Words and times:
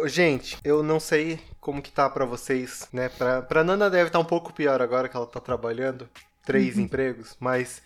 Ô, 0.00 0.08
gente, 0.08 0.56
eu 0.64 0.82
não 0.82 0.98
sei 0.98 1.38
como 1.60 1.82
que 1.82 1.92
tá 1.92 2.08
pra 2.08 2.24
vocês, 2.24 2.88
né? 2.90 3.10
Pra, 3.10 3.42
pra 3.42 3.62
Nana 3.62 3.90
deve 3.90 4.06
estar 4.06 4.18
tá 4.18 4.24
um 4.24 4.26
pouco 4.26 4.50
pior 4.50 4.80
agora 4.80 5.10
que 5.10 5.16
ela 5.16 5.26
tá 5.26 5.40
trabalhando. 5.40 6.08
Três 6.42 6.76
uhum. 6.76 6.84
empregos, 6.84 7.36
mas 7.38 7.82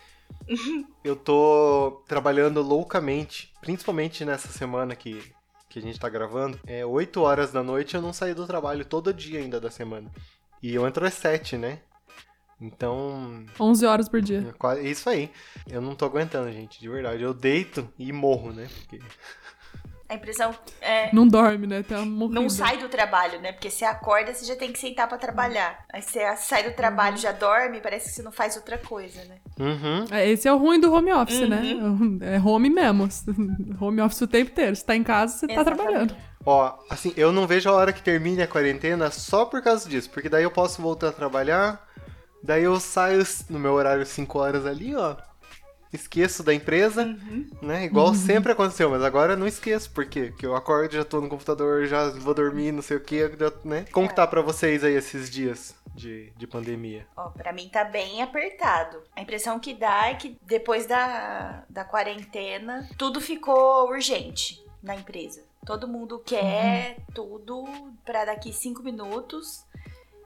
eu 1.03 1.17
tô 1.17 2.05
trabalhando 2.07 2.63
loucamente, 2.63 3.53
principalmente 3.61 4.25
nessa 4.25 4.47
semana 4.47 4.95
que, 4.95 5.29
que 5.69 5.81
a 5.81 5.83
gente 5.83 5.99
tá 5.99 6.09
gravando. 6.09 6.61
É 6.65 6.87
8 6.87 7.21
horas 7.21 7.51
da 7.51 7.65
noite 7.65 7.97
eu 7.97 8.03
não 8.03 8.13
saí 8.13 8.33
do 8.33 8.47
trabalho 8.47 8.85
todo 8.85 9.13
dia 9.13 9.41
ainda 9.41 9.61
da 9.61 9.71
semana. 9.71 10.09
E 10.63 10.73
eu 10.73 10.87
entro 10.87 11.05
às 11.05 11.15
7, 11.15 11.59
né? 11.59 11.81
Então. 12.61 13.45
11 13.59 13.87
horas 13.87 14.09
por 14.09 14.23
dia. 14.23 14.55
É 14.79 14.89
isso 14.89 15.11
aí. 15.11 15.33
Eu 15.69 15.81
não 15.81 15.97
tô 15.97 16.05
aguentando, 16.05 16.53
gente, 16.53 16.81
de 16.81 16.89
verdade. 16.89 17.25
Eu 17.25 17.35
deito 17.35 17.89
e 17.99 18.13
morro, 18.13 18.53
né? 18.53 18.69
Porque. 18.79 19.05
A 20.15 20.17
impressão 20.17 20.55
é. 20.81 21.13
Não 21.13 21.27
dorme, 21.27 21.67
né? 21.67 21.83
Tá 21.83 21.99
morrendo. 22.03 22.43
Não 22.43 22.49
sai 22.49 22.79
do 22.79 22.89
trabalho, 22.89 23.41
né? 23.41 23.51
Porque 23.51 23.69
você 23.69 23.85
acorda, 23.85 24.33
você 24.33 24.45
já 24.45 24.55
tem 24.55 24.73
que 24.73 24.79
sentar 24.79 25.09
para 25.09 25.19
trabalhar. 25.19 25.85
Aí 25.93 26.01
você 26.01 26.21
sai 26.37 26.63
do 26.63 26.75
trabalho, 26.75 27.17
uhum. 27.17 27.21
já 27.21 27.33
dorme, 27.33 27.81
parece 27.81 28.09
que 28.09 28.15
você 28.15 28.23
não 28.23 28.31
faz 28.31 28.55
outra 28.57 28.79
coisa, 28.79 29.25
né? 29.25 29.39
Uhum. 29.59 30.05
É, 30.13 30.31
esse 30.31 30.47
é 30.47 30.53
o 30.53 30.57
ruim 30.57 30.81
do 30.81 30.93
home 30.93 31.13
office, 31.13 31.49
né? 31.49 31.61
uhum. 31.63 32.19
né? 32.21 32.35
É 32.37 32.39
home 32.41 32.71
mesmo. 32.71 33.09
Home 33.81 34.01
office 34.01 34.21
o 34.21 34.27
tempo 34.27 34.53
inteiro. 34.53 34.77
Você 34.77 34.85
tá 34.85 34.95
em 34.95 35.03
casa, 35.03 35.37
você 35.37 35.47
tá 35.49 35.53
Exatamente. 35.55 35.79
tá 35.79 35.85
trabalhando. 35.85 36.17
Ó, 36.47 36.79
assim, 36.89 37.13
eu 37.17 37.33
não 37.33 37.47
vejo 37.47 37.69
a 37.69 37.73
hora 37.73 37.93
que 37.93 38.03
termine 38.03 38.43
a 38.43 38.47
quarentena 38.47 39.11
só 39.11 39.45
por 39.45 39.63
causa 39.63 39.89
disso. 39.89 40.11
Porque 40.11 40.29
daí 40.29 40.45
eu 40.45 40.51
posso 40.51 40.81
voltar 40.81 41.09
a 41.09 41.13
trabalhar. 41.13 41.85
Daí 42.43 42.63
eu 42.63 42.79
saio 42.79 43.25
no 43.51 43.59
meu 43.59 43.73
horário 43.73 44.07
5 44.07 44.39
horas 44.39 44.67
ali, 44.67 44.95
ó 44.95 45.17
esqueço 45.95 46.43
da 46.43 46.53
empresa, 46.53 47.05
uhum. 47.05 47.49
né? 47.63 47.85
Igual 47.85 48.09
uhum. 48.09 48.15
sempre 48.15 48.53
aconteceu, 48.53 48.91
mas 48.91 49.03
agora 49.03 49.37
não 49.37 49.47
esqueço, 49.47 49.91
por 49.91 50.05
quê? 50.05 50.27
Porque 50.27 50.47
eu 50.47 50.57
acordo, 50.57 50.93
já 50.93 51.05
tô 51.05 51.21
no 51.21 51.29
computador, 51.29 51.87
já 51.87 52.11
vou 52.11 52.35
dormir, 52.35 52.73
não 52.73 52.83
sei 52.83 52.97
o 52.97 53.01
quê, 53.01 53.31
né? 53.65 53.85
Como 53.93 54.07
é. 54.07 54.09
que 54.09 54.17
tá 54.17 54.27
pra 54.27 54.43
vocês 54.43 54.83
aí 54.83 54.95
esses 54.95 55.31
dias? 55.31 55.75
De, 55.95 56.33
de 56.37 56.45
pandemia? 56.45 57.07
Ó, 57.17 57.29
pra 57.29 57.53
mim 57.53 57.69
tá 57.69 57.85
bem 57.85 58.21
apertado. 58.21 59.01
A 59.15 59.23
impressão 59.23 59.61
que 59.61 59.73
dá 59.73 60.09
é 60.09 60.15
que 60.15 60.37
depois 60.43 60.87
da, 60.87 61.63
da 61.71 61.85
quarentena, 61.85 62.89
tudo 62.99 63.21
ficou 63.21 63.89
urgente 63.89 64.61
na 64.83 64.97
empresa. 64.97 65.45
Todo 65.65 65.87
mundo 65.87 66.19
quer 66.19 66.97
uhum. 66.99 67.05
tudo 67.15 67.65
para 68.05 68.25
daqui 68.25 68.53
cinco 68.53 68.83
minutos. 68.83 69.65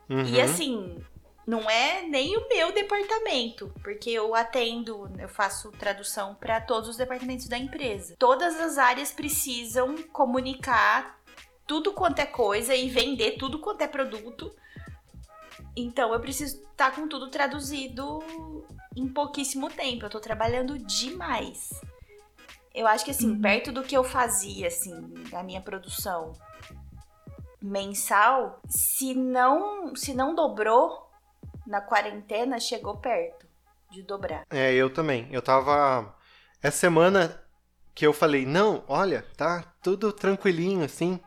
Uhum. 0.08 0.24
E 0.24 0.40
assim, 0.40 1.04
não 1.48 1.68
é 1.70 2.02
nem 2.02 2.36
o 2.36 2.46
meu 2.46 2.74
departamento, 2.74 3.72
porque 3.82 4.10
eu 4.10 4.34
atendo, 4.34 5.10
eu 5.18 5.30
faço 5.30 5.72
tradução 5.72 6.34
para 6.34 6.60
todos 6.60 6.90
os 6.90 6.98
departamentos 6.98 7.48
da 7.48 7.56
empresa. 7.56 8.14
Todas 8.18 8.60
as 8.60 8.76
áreas 8.76 9.12
precisam 9.12 9.96
comunicar 10.12 11.18
tudo 11.66 11.94
quanto 11.94 12.18
é 12.18 12.26
coisa 12.26 12.74
e 12.74 12.90
vender 12.90 13.38
tudo 13.38 13.60
quanto 13.60 13.80
é 13.80 13.88
produto. 13.88 14.54
Então 15.74 16.12
eu 16.12 16.20
preciso 16.20 16.56
estar 16.56 16.90
tá 16.90 16.90
com 16.90 17.08
tudo 17.08 17.30
traduzido 17.30 18.22
em 18.94 19.08
pouquíssimo 19.08 19.70
tempo. 19.70 20.04
Eu 20.04 20.10
tô 20.10 20.20
trabalhando 20.20 20.78
demais. 20.78 21.70
Eu 22.74 22.86
acho 22.86 23.06
que 23.06 23.10
assim, 23.10 23.30
uhum. 23.30 23.40
perto 23.40 23.72
do 23.72 23.82
que 23.82 23.96
eu 23.96 24.04
fazia 24.04 24.66
assim, 24.66 25.14
da 25.30 25.42
minha 25.42 25.62
produção 25.62 26.34
mensal, 27.60 28.60
se 28.68 29.14
não, 29.14 29.96
se 29.96 30.12
não 30.12 30.34
dobrou, 30.34 31.07
na 31.68 31.82
quarentena 31.82 32.58
chegou 32.58 32.96
perto 32.96 33.46
de 33.90 34.02
dobrar. 34.02 34.44
É, 34.50 34.72
eu 34.72 34.90
também. 34.90 35.28
Eu 35.30 35.42
tava. 35.42 36.14
Essa 36.62 36.78
semana 36.78 37.40
que 37.94 38.06
eu 38.06 38.12
falei, 38.12 38.46
não, 38.46 38.82
olha, 38.88 39.24
tá 39.36 39.62
tudo 39.82 40.12
tranquilinho 40.12 40.84
assim. 40.84 41.20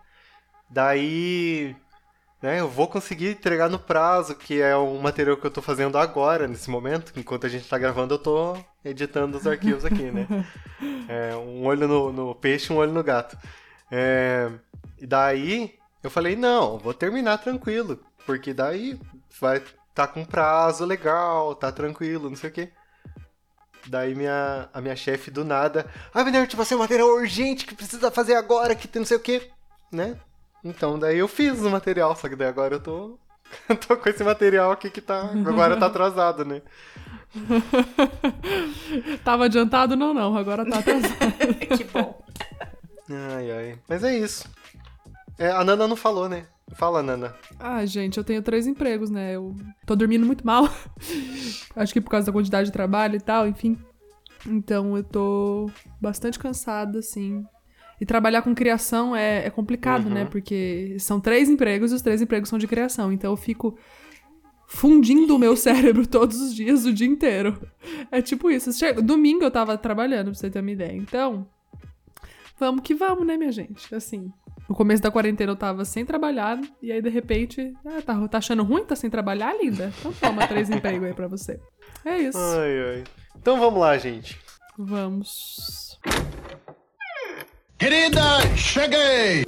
Daí. 0.70 1.76
Né, 2.42 2.60
eu 2.60 2.68
vou 2.68 2.88
conseguir 2.88 3.30
entregar 3.30 3.70
no 3.70 3.78
prazo, 3.78 4.34
que 4.34 4.60
é 4.60 4.76
o 4.76 4.98
material 4.98 5.38
que 5.38 5.46
eu 5.46 5.52
tô 5.52 5.62
fazendo 5.62 5.96
agora, 5.96 6.48
nesse 6.48 6.72
momento. 6.72 7.14
Enquanto 7.16 7.46
a 7.46 7.50
gente 7.50 7.70
tá 7.70 7.78
gravando, 7.78 8.16
eu 8.16 8.20
tô 8.20 8.58
editando 8.84 9.38
os 9.38 9.46
arquivos 9.46 9.86
aqui, 9.86 10.12
né? 10.12 10.28
É, 11.08 11.36
um 11.36 11.66
olho 11.66 11.88
no, 11.88 12.12
no 12.12 12.34
peixe, 12.34 12.72
um 12.72 12.78
olho 12.78 12.92
no 12.94 13.04
gato. 13.04 13.38
É, 13.92 14.50
e 14.98 15.06
daí 15.06 15.78
eu 16.02 16.10
falei, 16.10 16.36
não, 16.36 16.80
vou 16.80 16.94
terminar 16.94 17.38
tranquilo. 17.38 18.00
Porque 18.26 18.54
daí 18.54 19.00
vai 19.40 19.62
tá 19.94 20.08
com 20.08 20.26
prazo 20.26 20.86
legal, 20.86 21.56
tá 21.56 21.72
tranquilo, 21.72 22.30
não 22.30 22.36
sei 22.36 22.50
o 22.50 22.54
quê. 22.54 22.70
Daí 23.88 24.14
minha, 24.14 24.70
a 24.74 24.80
minha 24.80 24.96
chefe 24.96 25.32
do 25.32 25.44
nada, 25.44 25.88
ah, 26.14 26.24
tipo, 26.46 26.64
você 26.64 26.74
é 26.74 26.78
um 26.78 26.82
material 26.82 27.08
urgente 27.10 27.66
que 27.66 27.74
precisa 27.74 28.12
fazer 28.12 28.36
agora, 28.36 28.76
que 28.76 28.88
tem 28.88 29.00
não 29.00 29.08
sei 29.08 29.18
o 29.18 29.22
quê, 29.22 29.50
né? 29.92 30.18
Então 30.64 31.00
daí 31.00 31.18
eu 31.18 31.28
fiz 31.28 31.60
o 31.62 31.70
material, 31.70 32.16
só 32.16 32.30
que 32.30 32.36
daí 32.36 32.48
agora 32.48 32.76
eu 32.76 32.80
tô, 32.80 33.18
tô 33.88 33.98
com 33.98 34.10
esse 34.10 34.24
material 34.24 34.72
aqui 34.72 34.90
que 34.90 35.02
tá, 35.02 35.32
agora 35.46 35.78
tá 35.78 35.88
atrasado, 35.88 36.46
né? 36.46 36.62
Tava 39.24 39.46
adiantado? 39.46 39.96
Não, 39.96 40.14
não, 40.14 40.36
agora 40.36 40.70
tá 40.70 40.80
atrasado. 40.80 41.16
que 41.78 41.84
bom. 41.86 42.22
Ai, 43.10 43.52
ai. 43.52 43.80
Mas 43.88 44.04
é 44.04 44.18
isso. 44.18 44.50
É, 45.38 45.50
a 45.50 45.64
Nana 45.64 45.88
não 45.88 45.96
falou, 45.96 46.30
né? 46.30 46.46
Fala, 46.76 47.04
Nana. 47.04 47.36
Ah, 47.60 47.86
gente, 47.86 48.18
eu 48.18 48.24
tenho 48.24 48.42
três 48.42 48.66
empregos, 48.66 49.10
né? 49.10 49.36
Eu 49.36 49.56
tô 49.86 49.96
dormindo 49.96 50.26
muito 50.26 50.46
mal. 50.46 50.70
Acho 51.76 51.94
que 51.94 52.02
por 52.02 52.10
causa 52.10 52.28
da 52.28 52.32
quantidade 52.32 52.68
de 52.68 52.72
trabalho 52.72 53.16
e 53.16 53.22
tal, 53.22 53.48
enfim. 53.48 53.78
Então 54.48 54.98
eu 54.98 55.04
tô 55.04 55.70
bastante 56.00 56.40
cansada, 56.40 57.00
assim. 57.00 57.46
E 58.00 58.06
trabalhar 58.06 58.42
com 58.42 58.56
criação 58.56 59.16
é, 59.16 59.46
é 59.46 59.50
complicado, 59.50 60.04
né? 60.04 60.08
uhum. 60.08 60.14
né? 60.14 60.26
Porque 60.26 60.96
são 61.00 61.20
três 61.20 61.50
empregos 61.50 61.92
e 61.92 61.96
os 61.96 62.02
três 62.02 62.22
empregos 62.22 62.50
são 62.50 62.58
de 62.58 62.68
criação. 62.68 63.12
Então 63.12 63.32
eu 63.32 63.38
fico 63.38 63.78
fundindo 64.68 65.36
o 65.36 65.40
meu 65.40 65.56
cérebro 65.58 66.08
todos 66.08 66.40
os 66.42 66.56
dias, 66.56 66.86
o 66.86 66.94
dia 66.94 67.08
inteiro. 67.08 67.62
É 68.10 68.22
tipo 68.22 68.50
isso. 68.50 68.72
Chega, 68.74 69.02
domingo 69.02 69.44
eu 69.44 69.52
tava 69.52 69.78
trabalhando, 69.78 70.32
pra 70.32 70.34
você 70.34 70.50
ter 70.50 70.62
uma 70.62 70.72
ideia. 70.72 70.96
Então, 70.96 71.48
vamos 72.60 72.82
que 72.82 72.96
vamos, 72.96 73.28
né, 73.28 73.38
minha 73.38 73.52
gente? 73.52 73.94
Assim, 73.94 74.32
no 74.72 74.76
começo 74.76 75.04
da 75.04 75.12
quarentena 75.12 75.52
eu 75.52 75.56
tava 75.58 75.84
sem 75.84 76.06
trabalhar, 76.06 76.58
e 76.82 76.94
aí 76.94 77.02
de 77.02 77.10
repente, 77.10 77.74
ah, 77.86 78.02
tá, 78.02 78.28
tá 78.30 78.38
achando 78.38 78.64
ruim? 78.64 78.86
Tá 78.86 78.96
sem 78.96 79.10
trabalhar, 79.10 79.54
linda? 79.62 79.92
Então 80.00 80.14
toma 80.14 80.48
três 80.48 80.70
empregos 80.72 81.06
aí 81.08 81.14
pra 81.14 81.28
você. 81.28 81.60
É 82.06 82.18
isso. 82.18 82.38
Ai, 82.38 82.96
ai. 82.96 83.04
Então 83.36 83.60
vamos 83.60 83.82
lá, 83.82 83.98
gente. 83.98 84.40
Vamos. 84.78 86.00
Querida, 87.78 88.22
cheguei! 88.56 89.44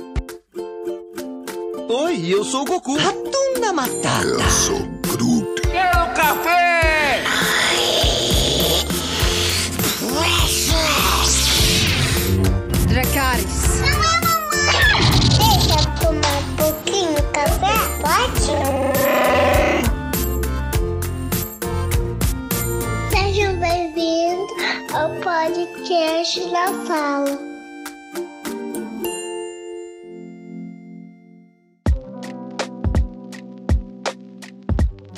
Oi, 1.89 2.25
eu 2.27 2.43
sou 2.43 2.63
o 2.63 2.65
Goku. 2.65 2.97
Ratunda 2.97 3.71
Matata. 3.71 4.25
Eu 4.25 4.41
sou 4.49 4.79
Groot. 5.07 5.61
Quero 5.71 6.13
café! 6.15 6.82
Podcast 25.93 26.49
da 26.49 26.73
Fala. 26.87 27.39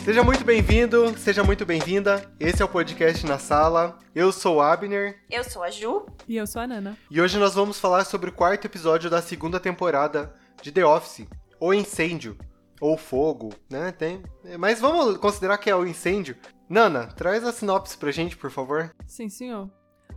Seja 0.03 0.21
muito 0.21 0.43
bem-vindo, 0.43 1.17
seja 1.17 1.45
muito 1.45 1.65
bem-vinda. 1.65 2.29
Esse 2.37 2.61
é 2.61 2.65
o 2.65 2.67
podcast 2.67 3.25
na 3.25 3.39
sala. 3.39 3.97
Eu 4.13 4.33
sou 4.33 4.57
o 4.57 4.61
Abner. 4.61 5.17
Eu 5.31 5.45
sou 5.45 5.63
a 5.63 5.71
Ju. 5.71 6.05
E 6.27 6.35
eu 6.35 6.45
sou 6.45 6.61
a 6.61 6.67
Nana. 6.67 6.97
E 7.09 7.21
hoje 7.21 7.37
nós 7.37 7.55
vamos 7.55 7.79
falar 7.79 8.03
sobre 8.03 8.29
o 8.29 8.33
quarto 8.33 8.65
episódio 8.65 9.09
da 9.09 9.21
segunda 9.21 9.61
temporada 9.61 10.35
de 10.61 10.73
The 10.73 10.85
Office, 10.85 11.25
O 11.57 11.73
Incêndio 11.73 12.37
ou 12.81 12.97
fogo, 12.97 13.53
né? 13.69 13.93
Tem. 13.93 14.21
Mas 14.59 14.81
vamos 14.81 15.15
considerar 15.19 15.57
que 15.57 15.69
é 15.69 15.75
o 15.75 15.87
incêndio. 15.87 16.35
Nana, 16.69 17.07
traz 17.07 17.45
a 17.45 17.53
sinopse 17.53 17.97
pra 17.97 18.11
gente, 18.11 18.35
por 18.35 18.51
favor. 18.51 18.93
Sim, 19.07 19.29
senhor. 19.29 19.69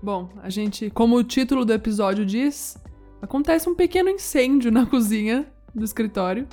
Bom, 0.02 0.28
a 0.42 0.48
gente, 0.48 0.90
como 0.90 1.16
o 1.16 1.24
título 1.24 1.64
do 1.64 1.72
episódio 1.72 2.24
diz, 2.24 2.76
acontece 3.20 3.68
um 3.68 3.74
pequeno 3.74 4.08
incêndio 4.08 4.70
na 4.70 4.86
cozinha 4.86 5.46
do 5.74 5.84
escritório. 5.84 6.46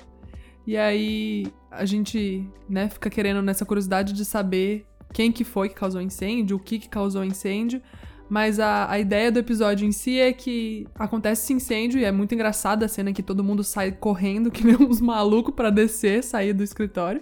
E 0.66 0.76
aí 0.76 1.46
a 1.70 1.86
gente, 1.86 2.48
né, 2.68 2.90
fica 2.90 3.10
querendo 3.10 3.42
nessa 3.42 3.66
curiosidade 3.66 4.14
de 4.14 4.26
saber 4.26 4.88
quem 5.14 5.32
que 5.32 5.44
foi 5.44 5.70
que 5.70 5.76
causou 5.76 6.02
o 6.02 6.04
incêndio, 6.04 6.58
o 6.58 6.60
que 6.60 6.80
que 6.80 6.90
causou 6.90 7.22
o 7.22 7.26
incêndio. 7.26 7.82
Mas 8.27 8.60
a, 8.60 8.89
a 8.89 9.00
ideia 9.00 9.31
do 9.31 9.39
episódio 9.39 9.88
em 9.88 9.92
si 9.92 10.19
é 10.19 10.33
que 10.33 10.88
acontece 10.95 11.44
esse 11.44 11.54
incêndio 11.54 12.00
e 12.00 12.04
é 12.04 12.12
muito 12.12 12.33
engraçada 12.33 12.86
a 12.86 12.89
cena 12.89 13.13
que 13.13 13.22
todo 13.22 13.44
mundo 13.44 13.63
sai 13.63 13.92
correndo, 13.92 14.50
que 14.51 14.66
nem 14.66 14.75
uns 14.75 15.00
malucos 15.00 15.54
para 15.54 15.69
descer, 15.69 16.24
sair 16.24 16.54
do 16.54 16.63
escritório. 16.63 17.22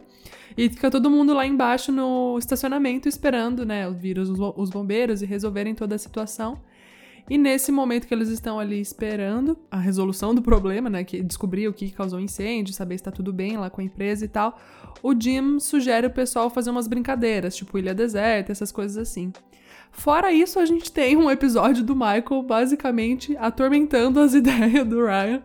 E 0.55 0.69
fica 0.69 0.89
todo 0.89 1.09
mundo 1.09 1.33
lá 1.33 1.45
embaixo 1.45 1.91
no 1.91 2.37
estacionamento 2.37 3.09
esperando, 3.09 3.65
né, 3.65 3.89
vir 3.91 4.19
os, 4.19 4.29
os 4.29 4.69
bombeiros 4.69 5.21
e 5.21 5.25
resolverem 5.25 5.73
toda 5.73 5.95
a 5.95 5.97
situação. 5.97 6.59
E 7.29 7.37
nesse 7.37 7.71
momento 7.71 8.05
que 8.05 8.13
eles 8.13 8.29
estão 8.29 8.59
ali 8.59 8.79
esperando 8.79 9.57
a 9.71 9.77
resolução 9.77 10.35
do 10.35 10.41
problema, 10.41 10.89
né, 10.89 11.03
que 11.03 11.23
descobrir 11.23 11.67
o 11.67 11.73
que 11.73 11.89
causou 11.89 12.19
o 12.19 12.21
incêndio, 12.21 12.73
saber 12.73 12.97
se 12.97 13.03
tá 13.03 13.11
tudo 13.11 13.31
bem 13.31 13.57
lá 13.57 13.69
com 13.69 13.81
a 13.81 13.83
empresa 13.83 14.25
e 14.25 14.27
tal, 14.27 14.59
o 15.01 15.13
Jim 15.19 15.59
sugere 15.59 16.05
o 16.05 16.11
pessoal 16.11 16.49
fazer 16.49 16.69
umas 16.69 16.87
brincadeiras, 16.87 17.55
tipo 17.55 17.77
ilha 17.77 17.93
deserta, 17.93 18.51
essas 18.51 18.71
coisas 18.71 18.97
assim. 18.97 19.31
Fora 19.93 20.31
isso, 20.31 20.59
a 20.59 20.65
gente 20.65 20.91
tem 20.91 21.15
um 21.15 21.29
episódio 21.29 21.83
do 21.83 21.95
Michael 21.95 22.41
basicamente 22.43 23.37
atormentando 23.37 24.19
as 24.19 24.33
ideias 24.35 24.85
do 24.85 25.05
Ryan, 25.05 25.41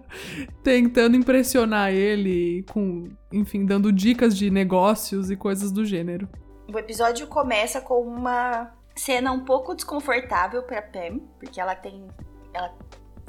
tentando 0.65 1.17
impressionar 1.17 1.93
ele 1.93 2.65
com, 2.73 3.09
enfim, 3.31 3.65
dando 3.65 3.93
dicas 3.93 4.37
de 4.37 4.51
negócios 4.51 5.31
e 5.31 5.37
coisas 5.37 5.71
do 5.71 5.85
gênero. 5.85 6.29
O 6.73 6.79
episódio 6.79 7.27
começa 7.27 7.81
com 7.81 8.01
uma 8.01 8.73
cena 8.97 9.31
um 9.33 9.45
pouco 9.45 9.75
desconfortável 9.75 10.63
para 10.63 10.83
Pam, 10.83 11.21
porque 11.39 11.61
ela 11.61 11.75
tem 11.75 12.09
ela 12.53 12.75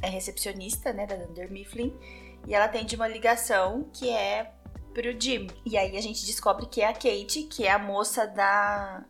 é 0.01 0.09
recepcionista, 0.09 0.93
né, 0.93 1.05
da 1.05 1.15
Dunder 1.15 1.51
Mifflin, 1.51 1.93
e 2.47 2.55
ela 2.55 2.69
tem 2.69 2.85
de 2.85 2.95
uma 2.95 3.07
ligação 3.07 3.85
que 3.93 4.09
é 4.09 4.51
pro 4.93 5.19
Jim. 5.19 5.47
E 5.65 5.77
aí 5.77 5.95
a 5.97 6.01
gente 6.01 6.25
descobre 6.25 6.65
que 6.65 6.81
é 6.81 6.87
a 6.87 6.93
Kate, 6.93 7.43
que 7.43 7.65
é 7.65 7.71
a 7.71 7.77
moça 7.77 8.25
da 8.25 9.03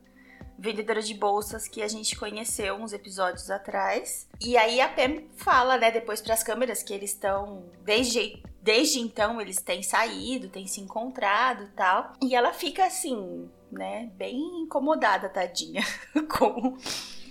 vendedora 0.59 1.01
de 1.01 1.13
bolsas 1.13 1.67
que 1.67 1.81
a 1.81 1.87
gente 1.87 2.15
conheceu 2.15 2.75
uns 2.75 2.93
episódios 2.93 3.49
atrás. 3.49 4.27
E 4.41 4.57
aí 4.57 4.81
a 4.81 4.89
Pam 4.89 5.23
fala, 5.37 5.77
né, 5.77 5.89
depois 5.91 6.21
para 6.21 6.33
as 6.33 6.43
câmeras 6.43 6.83
que 6.83 6.93
eles 6.93 7.11
estão 7.11 7.63
desde 7.83 8.41
desde 8.61 8.99
então 8.99 9.39
eles 9.39 9.61
têm 9.61 9.81
saído, 9.81 10.49
têm 10.49 10.67
se 10.67 10.81
encontrado 10.81 11.63
e 11.63 11.67
tal. 11.67 12.13
E 12.21 12.35
ela 12.35 12.53
fica 12.53 12.85
assim, 12.85 13.49
né, 13.71 14.09
bem 14.15 14.37
incomodada, 14.61 15.29
tadinha, 15.29 15.83
com 16.29 16.77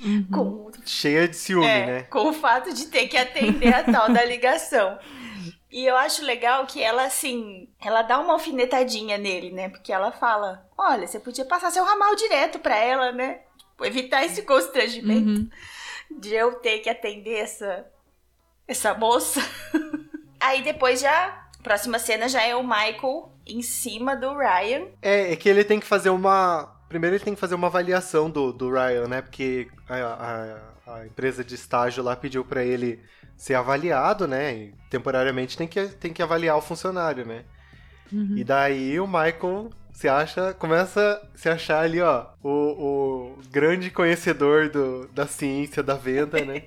Uhum. 0.01 0.27
com 0.31 0.71
Cheia 0.87 1.27
de 1.27 1.37
ciúme, 1.37 1.67
é, 1.67 1.87
né? 1.87 2.03
com 2.05 2.29
o 2.29 2.33
fato 2.33 2.73
de 2.73 2.87
ter 2.87 3.09
que 3.09 3.17
atender 3.17 3.75
a 3.75 3.83
tal 3.83 4.13
da 4.13 4.25
ligação. 4.25 4.99
E 5.71 5.85
eu 5.85 5.97
acho 5.97 6.25
legal 6.25 6.67
que 6.67 6.83
ela, 6.83 7.05
assim, 7.05 7.69
ela 7.81 8.03
dá 8.03 8.19
uma 8.19 8.33
alfinetadinha 8.33 9.19
nele, 9.19 9.51
né? 9.51 9.69
Porque 9.69 9.93
ela 9.93 10.11
fala: 10.11 10.67
olha, 10.77 11.07
você 11.07 11.21
podia 11.21 11.45
passar 11.45 11.71
seu 11.71 11.85
ramal 11.85 12.15
direto 12.17 12.59
pra 12.59 12.77
ela, 12.77 13.13
né? 13.13 13.41
Tipo, 13.59 13.85
evitar 13.85 14.25
esse 14.25 14.43
constrangimento 14.43 15.29
Uhum. 15.29 15.51
de 16.19 16.35
eu 16.35 16.55
ter 16.55 16.79
que 16.79 16.89
atender 16.89 17.39
essa, 17.39 17.87
essa 18.67 18.95
moça. 18.95 19.41
Aí 20.41 20.63
depois 20.63 21.01
já. 21.01 21.45
Próxima 21.63 21.99
cena 21.99 22.29
já 22.29 22.43
é 22.43 22.55
o 22.55 22.63
Michael 22.63 23.33
em 23.45 23.61
cima 23.63 24.17
do 24.17 24.33
Ryan. 24.33 24.87
É, 25.03 25.33
é 25.33 25.37
que 25.37 25.49
ele 25.49 25.65
tem 25.65 25.81
que 25.81 25.87
fazer 25.87 26.09
uma. 26.09 26.75
Primeiro 26.89 27.17
ele 27.17 27.25
tem 27.25 27.35
que 27.35 27.41
fazer 27.41 27.57
uma 27.57 27.67
avaliação 27.67 28.31
do, 28.31 28.53
do 28.53 28.71
Ryan, 28.71 29.09
né? 29.09 29.21
Porque 29.23 29.69
a, 29.89 30.63
a, 30.87 30.95
a 31.01 31.07
empresa 31.07 31.45
de 31.45 31.57
estágio 31.57 32.03
lá 32.03 32.17
pediu 32.17 32.45
pra 32.45 32.65
ele 32.65 33.05
ser 33.39 33.55
avaliado, 33.55 34.27
né? 34.27 34.55
E 34.55 34.75
temporariamente 34.91 35.57
tem 35.57 35.69
que, 35.69 35.87
tem 35.87 36.13
que 36.13 36.23
avaliar 36.23 36.57
o 36.57 36.61
funcionário, 36.61 37.25
né? 37.25 37.45
Uhum. 38.13 38.35
E 38.37 38.43
daí 38.43 38.99
o 38.99 39.07
Michael 39.07 39.71
se 39.93 40.09
acha, 40.09 40.53
começa 40.55 41.23
a 41.35 41.39
se 41.39 41.49
achar 41.49 41.85
ali, 41.85 42.01
ó, 42.01 42.27
o, 42.43 42.51
o 42.51 43.39
grande 43.51 43.91
conhecedor 43.91 44.69
do, 44.69 45.09
da 45.09 45.27
ciência 45.27 45.83
da 45.83 45.95
venda, 45.95 46.45
né? 46.45 46.65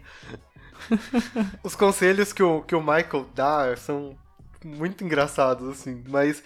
Os 1.64 1.76
conselhos 1.76 2.34
que 2.34 2.42
o, 2.42 2.62
que 2.62 2.76
o 2.76 2.82
Michael 2.82 3.28
dá 3.36 3.76
são 3.78 4.18
muito 4.64 5.04
engraçados, 5.04 5.68
assim, 5.70 6.04
mas 6.08 6.44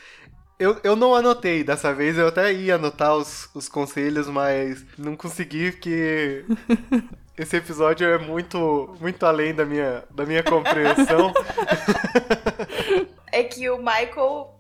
eu, 0.60 0.80
eu 0.84 0.96
não 0.96 1.16
anotei 1.16 1.64
dessa 1.64 1.94
vez, 1.94 2.18
eu 2.18 2.28
até 2.28 2.54
ia 2.54 2.76
anotar 2.76 3.16
os, 3.16 3.50
os 3.54 3.68
conselhos, 3.68 4.28
mas 4.28 4.86
não 4.98 5.16
consegui, 5.16 5.72
porque 5.72 6.46
esse 7.38 7.58
episódio 7.58 8.08
é 8.08 8.18
muito, 8.18 8.96
muito 9.00 9.26
além 9.26 9.54
da 9.54 9.66
minha, 9.66 10.04
da 10.10 10.26
minha 10.26 10.44
compreensão. 10.44 11.34
É 13.32 13.44
que 13.44 13.70
o 13.70 13.78
Michael 13.78 14.56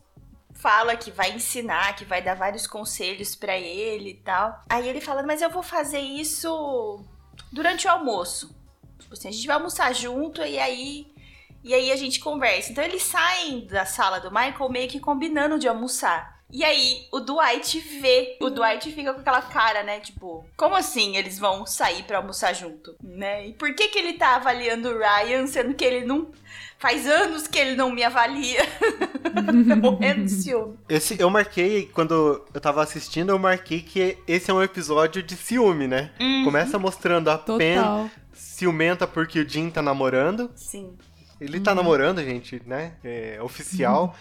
fala 0.53 0.97
que 0.97 1.09
vai 1.09 1.31
ensinar, 1.31 1.95
que 1.95 2.03
vai 2.03 2.21
dar 2.21 2.35
vários 2.35 2.67
conselhos 2.67 3.33
pra 3.33 3.57
ele 3.57 4.09
e 4.09 4.15
tal. 4.15 4.65
Aí 4.69 4.89
ele 4.89 4.99
fala, 4.99 5.23
mas 5.23 5.41
eu 5.41 5.49
vou 5.49 5.63
fazer 5.63 5.99
isso 5.99 6.99
durante 7.53 7.87
o 7.87 7.89
almoço. 7.89 8.53
Tipo 8.99 9.13
assim, 9.13 9.29
a 9.29 9.31
gente 9.31 9.47
vai 9.47 9.55
almoçar 9.55 9.93
junto 9.95 10.41
e 10.41 10.59
aí 10.59 11.07
e 11.63 11.73
aí 11.73 11.91
a 11.91 11.95
gente 11.95 12.19
conversa. 12.19 12.71
Então 12.71 12.83
eles 12.83 13.01
saem 13.01 13.65
da 13.65 13.85
sala 13.85 14.19
do 14.19 14.29
Michael 14.29 14.69
meio 14.69 14.89
que 14.89 14.99
combinando 14.99 15.57
de 15.57 15.67
almoçar. 15.67 16.34
E 16.51 16.63
aí 16.63 17.07
o 17.11 17.19
Dwight 17.19 17.79
vê, 17.99 18.37
o 18.39 18.49
Dwight 18.49 18.91
fica 18.91 19.13
com 19.13 19.19
aquela 19.19 19.41
cara, 19.41 19.83
né, 19.83 19.99
tipo, 19.99 20.45
como 20.55 20.75
assim 20.75 21.17
eles 21.17 21.39
vão 21.39 21.65
sair 21.65 22.03
pra 22.03 22.17
almoçar 22.17 22.53
junto, 22.53 22.95
né? 23.03 23.47
E 23.47 23.53
por 23.53 23.73
que 23.73 23.87
que 23.87 23.97
ele 23.97 24.13
tá 24.13 24.35
avaliando 24.35 24.89
o 24.89 24.97
Ryan 24.97 25.47
sendo 25.47 25.73
que 25.73 25.83
ele 25.83 26.05
não 26.05 26.29
faz 26.77 27.07
anos 27.07 27.47
que 27.47 27.57
ele 27.57 27.75
não 27.75 27.91
me 27.91 28.03
avalia? 28.03 28.61
tá 29.67 29.75
morrendo 29.75 30.25
de 30.25 30.31
ciúme. 30.31 30.77
Esse, 30.87 31.19
eu 31.19 31.29
marquei, 31.29 31.87
quando 31.93 32.45
eu 32.53 32.61
tava 32.61 32.83
assistindo, 32.83 33.31
eu 33.31 33.39
marquei 33.39 33.81
que 33.81 34.17
esse 34.27 34.49
é 34.51 34.53
um 34.53 34.61
episódio 34.61 35.23
de 35.23 35.35
ciúme, 35.35 35.87
né? 35.87 36.11
Começa 36.43 36.77
mostrando 36.77 37.29
a 37.29 37.37
Pen 37.37 37.77
Total. 37.77 38.09
ciumenta 38.33 39.07
porque 39.07 39.39
o 39.39 39.49
Jim 39.49 39.69
tá 39.69 39.81
namorando. 39.81 40.51
Sim. 40.55 40.95
Ele 41.41 41.59
tá 41.59 41.75
namorando, 41.75 42.23
gente, 42.23 42.61
né? 42.65 42.93
É 43.03 43.39
oficial. 43.41 44.15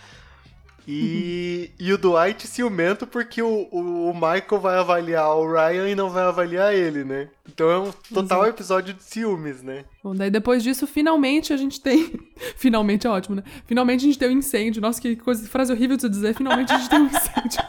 E, 0.86 1.70
e 1.78 1.92
o 1.92 1.98
Dwight 1.98 2.46
ciumento 2.46 3.06
porque 3.06 3.40
o, 3.40 3.68
o, 3.70 4.10
o 4.10 4.14
Michael 4.14 4.60
vai 4.60 4.76
avaliar 4.76 5.34
o 5.36 5.50
Ryan 5.50 5.88
e 5.88 5.94
não 5.94 6.10
vai 6.10 6.24
avaliar 6.24 6.74
ele, 6.74 7.04
né? 7.04 7.28
Então 7.48 7.70
é 7.70 7.78
um 7.78 7.90
total 8.12 8.42
Exato. 8.42 8.56
episódio 8.56 8.94
de 8.94 9.02
ciúmes, 9.02 9.62
né? 9.62 9.84
Bom, 10.02 10.14
daí 10.14 10.30
depois 10.30 10.62
disso, 10.62 10.86
finalmente 10.86 11.52
a 11.52 11.56
gente 11.56 11.80
tem. 11.80 12.12
finalmente 12.56 13.06
é 13.06 13.10
ótimo, 13.10 13.36
né? 13.36 13.42
Finalmente 13.66 14.00
a 14.00 14.06
gente 14.08 14.18
tem 14.18 14.28
um 14.28 14.38
incêndio. 14.38 14.82
Nossa, 14.82 15.00
que 15.00 15.16
coisa, 15.16 15.46
frase 15.48 15.72
horrível 15.72 15.96
de 15.96 16.02
se 16.02 16.08
dizer. 16.08 16.34
Finalmente 16.34 16.72
a 16.72 16.78
gente 16.78 16.90
tem 16.90 17.00
um 17.00 17.06
incêndio. 17.06 17.60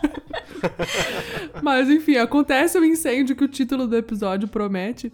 Mas 1.64 1.90
enfim, 1.90 2.18
acontece 2.18 2.78
o 2.78 2.84
incêndio 2.84 3.36
que 3.36 3.44
o 3.44 3.48
título 3.48 3.88
do 3.88 3.96
episódio 3.96 4.48
promete. 4.48 5.12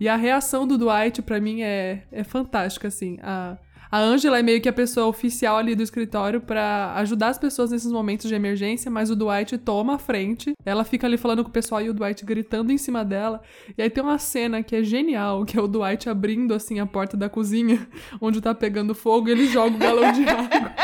E 0.00 0.08
a 0.08 0.16
reação 0.16 0.66
do 0.66 0.78
Dwight, 0.78 1.22
pra 1.22 1.40
mim, 1.40 1.62
é, 1.62 2.04
é 2.12 2.22
fantástica, 2.22 2.86
assim. 2.86 3.18
A, 3.20 3.56
a 3.90 3.98
Angela 3.98 4.38
é 4.38 4.42
meio 4.42 4.60
que 4.60 4.68
a 4.68 4.72
pessoa 4.72 5.06
oficial 5.06 5.56
ali 5.56 5.74
do 5.74 5.82
escritório 5.82 6.40
pra 6.40 6.94
ajudar 6.96 7.28
as 7.28 7.38
pessoas 7.38 7.70
nesses 7.70 7.90
momentos 7.90 8.28
de 8.28 8.34
emergência, 8.34 8.90
mas 8.90 9.10
o 9.10 9.16
Dwight 9.16 9.56
toma 9.58 9.94
a 9.94 9.98
frente. 9.98 10.52
Ela 10.64 10.84
fica 10.84 11.06
ali 11.06 11.16
falando 11.16 11.42
com 11.42 11.50
o 11.50 11.52
pessoal 11.52 11.80
e 11.80 11.88
o 11.88 11.94
Dwight 11.94 12.24
gritando 12.24 12.70
em 12.70 12.78
cima 12.78 13.04
dela. 13.04 13.40
E 13.76 13.82
aí 13.82 13.88
tem 13.88 14.02
uma 14.02 14.18
cena 14.18 14.62
que 14.62 14.76
é 14.76 14.82
genial, 14.82 15.44
que 15.44 15.58
é 15.58 15.62
o 15.62 15.68
Dwight 15.68 16.08
abrindo 16.08 16.52
assim 16.52 16.80
a 16.80 16.86
porta 16.86 17.16
da 17.16 17.28
cozinha, 17.28 17.88
onde 18.20 18.40
tá 18.40 18.54
pegando 18.54 18.94
fogo, 18.94 19.28
e 19.28 19.32
ele 19.32 19.46
joga 19.46 19.74
o 19.74 19.78
galão 19.78 20.12
de 20.12 20.28
água. 20.28 20.74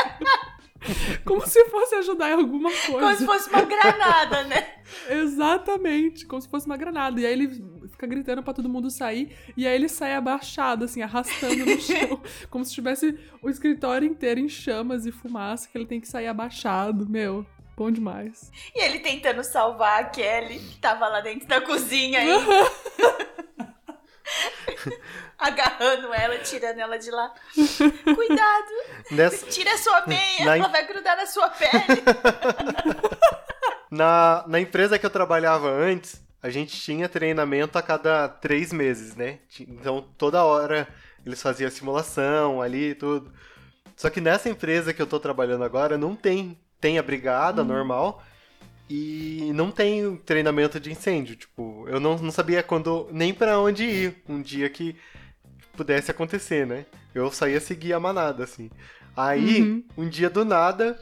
Como 1.24 1.46
se 1.46 1.64
fosse 1.66 1.94
ajudar 1.96 2.30
em 2.30 2.34
alguma 2.34 2.70
coisa. 2.70 3.00
Como 3.00 3.16
se 3.16 3.24
fosse 3.24 3.48
uma 3.48 3.62
granada, 3.62 4.44
né? 4.44 4.66
Exatamente, 5.08 6.26
como 6.26 6.40
se 6.40 6.48
fosse 6.48 6.66
uma 6.66 6.76
granada. 6.76 7.20
E 7.20 7.26
aí 7.26 7.32
ele 7.32 7.64
fica 8.04 8.06
gritando 8.06 8.42
pra 8.42 8.54
todo 8.54 8.68
mundo 8.68 8.90
sair, 8.90 9.36
e 9.56 9.66
aí 9.66 9.74
ele 9.74 9.88
sai 9.88 10.14
abaixado, 10.14 10.84
assim, 10.84 11.02
arrastando 11.02 11.66
no 11.66 11.78
chão, 11.80 12.20
como 12.50 12.64
se 12.64 12.72
tivesse 12.72 13.18
o 13.42 13.50
escritório 13.50 14.06
inteiro 14.06 14.40
em 14.40 14.48
chamas 14.48 15.06
e 15.06 15.12
fumaça, 15.12 15.68
que 15.68 15.76
ele 15.76 15.86
tem 15.86 16.00
que 16.00 16.08
sair 16.08 16.26
abaixado. 16.28 17.08
Meu, 17.08 17.44
bom 17.76 17.90
demais. 17.90 18.50
E 18.74 18.82
ele 18.84 19.00
tentando 19.00 19.42
salvar 19.42 20.00
a 20.02 20.04
Kelly, 20.04 20.58
que 20.58 20.78
tava 20.78 21.08
lá 21.08 21.20
dentro 21.20 21.48
da 21.48 21.60
cozinha 21.60 22.20
aí. 22.20 22.28
Agarrando 25.38 26.12
ela, 26.14 26.38
tirando 26.38 26.78
ela 26.78 26.98
de 26.98 27.10
lá. 27.10 27.32
Cuidado! 28.14 28.66
Nessa, 29.10 29.46
Tira 29.46 29.74
a 29.74 29.78
sua 29.78 30.06
meia, 30.06 30.44
Na- 30.44 30.56
ela 30.56 30.68
vai 30.68 30.86
grudar 30.86 31.16
na 31.16 31.26
sua 31.26 31.50
pele. 31.50 32.02
na, 33.90 34.44
na 34.46 34.60
empresa 34.60 34.98
que 34.98 35.04
eu 35.04 35.10
trabalhava 35.10 35.68
antes, 35.68 36.22
a 36.44 36.50
gente 36.50 36.78
tinha 36.78 37.08
treinamento 37.08 37.78
a 37.78 37.82
cada 37.82 38.28
três 38.28 38.70
meses, 38.70 39.16
né? 39.16 39.38
Então 39.60 40.06
toda 40.18 40.44
hora 40.44 40.86
eles 41.24 41.40
faziam 41.40 41.70
simulação 41.70 42.60
ali 42.60 42.90
e 42.90 42.94
tudo. 42.94 43.32
Só 43.96 44.10
que 44.10 44.20
nessa 44.20 44.50
empresa 44.50 44.92
que 44.92 45.00
eu 45.00 45.06
tô 45.06 45.18
trabalhando 45.18 45.64
agora 45.64 45.96
não 45.96 46.14
tem. 46.14 46.58
Tem 46.78 46.98
a 46.98 47.02
brigada 47.02 47.64
normal 47.64 48.22
e 48.90 49.50
não 49.54 49.70
tem 49.70 50.16
treinamento 50.18 50.78
de 50.78 50.92
incêndio. 50.92 51.34
Tipo, 51.34 51.86
eu 51.88 51.98
não, 51.98 52.18
não 52.18 52.30
sabia 52.30 52.62
quando 52.62 53.08
nem 53.10 53.32
pra 53.32 53.58
onde 53.58 53.84
ir 53.84 54.22
um 54.28 54.42
dia 54.42 54.68
que 54.68 54.94
pudesse 55.74 56.10
acontecer, 56.10 56.66
né? 56.66 56.84
Eu 57.14 57.30
saía 57.32 57.58
seguir 57.58 57.94
a 57.94 58.00
manada, 58.00 58.44
assim. 58.44 58.70
Aí, 59.16 59.62
Uhum. 59.62 59.84
um 59.96 60.08
dia 60.10 60.28
do 60.28 60.44
nada, 60.44 61.00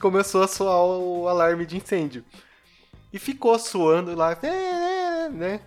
começou 0.00 0.42
a 0.42 0.48
soar 0.48 0.80
o 0.82 1.28
alarme 1.28 1.66
de 1.66 1.76
incêndio. 1.76 2.24
E 3.12 3.18
ficou 3.18 3.58
soando 3.58 4.14
lá, 4.14 4.36
"É, 4.42 4.46
é", 5.26 5.28
né? 5.28 5.60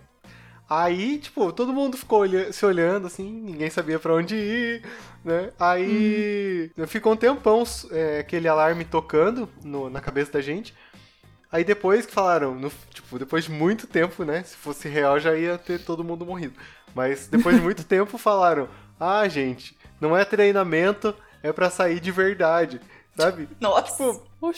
Aí, 0.68 1.18
tipo, 1.18 1.52
todo 1.52 1.72
mundo 1.72 1.96
ficou 1.96 2.24
se 2.52 2.66
olhando, 2.66 3.06
assim, 3.06 3.30
ninguém 3.30 3.70
sabia 3.70 4.00
pra 4.00 4.14
onde 4.14 4.34
ir, 4.34 4.82
né? 5.24 5.52
Aí 5.60 6.70
ficou 6.88 7.12
um 7.12 7.16
tempão 7.16 7.62
é, 7.92 8.18
aquele 8.20 8.48
alarme 8.48 8.84
tocando 8.84 9.48
no- 9.62 9.88
na 9.88 10.00
cabeça 10.00 10.32
da 10.32 10.40
gente. 10.40 10.74
Aí 11.50 11.64
depois 11.64 12.06
que 12.06 12.12
falaram, 12.12 12.54
no- 12.54 12.72
tipo, 12.90 13.18
depois 13.18 13.44
de 13.44 13.50
muito 13.52 13.86
tempo, 13.86 14.24
né? 14.24 14.42
Se 14.42 14.56
fosse 14.56 14.88
real 14.88 15.20
já 15.20 15.36
ia 15.36 15.56
ter 15.58 15.78
todo 15.84 16.04
mundo 16.04 16.26
morrido. 16.26 16.54
Mas 16.94 17.28
depois 17.28 17.56
de 17.56 17.62
muito 17.62 17.84
tempo 17.86 18.18
falaram: 18.18 18.68
"Ah, 18.98 19.28
gente, 19.28 19.76
não 20.00 20.16
é 20.16 20.24
treinamento, 20.24 21.14
é 21.42 21.52
pra 21.52 21.70
sair 21.70 22.00
de 22.00 22.10
verdade". 22.12 22.80
Sabe? 23.16 23.48
Nossa, 23.60 23.92
Tipo, 23.92 24.26
eu 24.40 24.52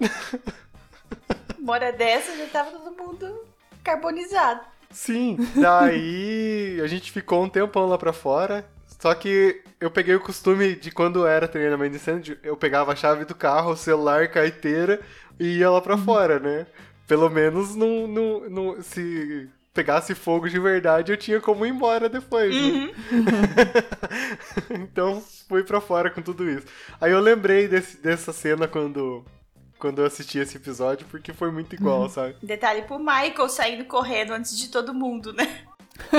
uma 1.62 1.72
hora 1.74 1.92
dessa 1.92 2.36
já 2.36 2.46
tava 2.46 2.70
todo 2.72 2.90
mundo 2.96 3.44
carbonizado. 3.84 4.60
Sim, 4.90 5.38
daí 5.56 6.80
a 6.82 6.86
gente 6.86 7.10
ficou 7.10 7.42
um 7.44 7.48
tempão 7.48 7.86
lá 7.88 7.96
pra 7.96 8.12
fora. 8.12 8.66
Só 9.00 9.14
que 9.14 9.62
eu 9.80 9.90
peguei 9.90 10.14
o 10.14 10.20
costume 10.20 10.76
de 10.76 10.90
quando 10.92 11.26
era 11.26 11.48
treinamento 11.48 11.90
de 11.92 11.96
incêndio, 11.96 12.38
eu 12.42 12.56
pegava 12.56 12.92
a 12.92 12.96
chave 12.96 13.24
do 13.24 13.34
carro, 13.34 13.72
o 13.72 13.76
celular, 13.76 14.28
carteira 14.28 15.00
e 15.40 15.58
ia 15.58 15.70
lá 15.70 15.80
pra 15.80 15.96
fora, 15.98 16.38
né? 16.38 16.66
Pelo 17.08 17.28
menos 17.28 17.74
não, 17.74 18.06
não, 18.06 18.48
não, 18.48 18.82
se 18.82 19.48
pegasse 19.74 20.14
fogo 20.14 20.48
de 20.48 20.60
verdade, 20.60 21.10
eu 21.10 21.16
tinha 21.16 21.40
como 21.40 21.66
ir 21.66 21.70
embora 21.70 22.08
depois. 22.08 22.54
né? 22.54 22.92
então 24.70 25.22
fui 25.48 25.62
pra 25.64 25.80
fora 25.80 26.10
com 26.10 26.22
tudo 26.22 26.48
isso. 26.48 26.66
Aí 27.00 27.10
eu 27.12 27.20
lembrei 27.20 27.66
desse- 27.68 27.96
dessa 28.00 28.32
cena 28.32 28.68
quando, 28.68 29.24
quando 29.82 29.98
eu 29.98 30.06
assisti 30.06 30.38
esse 30.38 30.56
episódio, 30.56 31.04
porque 31.10 31.32
foi 31.32 31.50
muito 31.50 31.74
igual, 31.74 32.08
sabe? 32.08 32.36
Detalhe 32.40 32.82
pro 32.82 33.00
Michael 33.00 33.48
saindo 33.48 33.84
correndo 33.84 34.32
antes 34.32 34.56
de 34.56 34.68
todo 34.68 34.94
mundo, 34.94 35.32
né? 35.32 35.58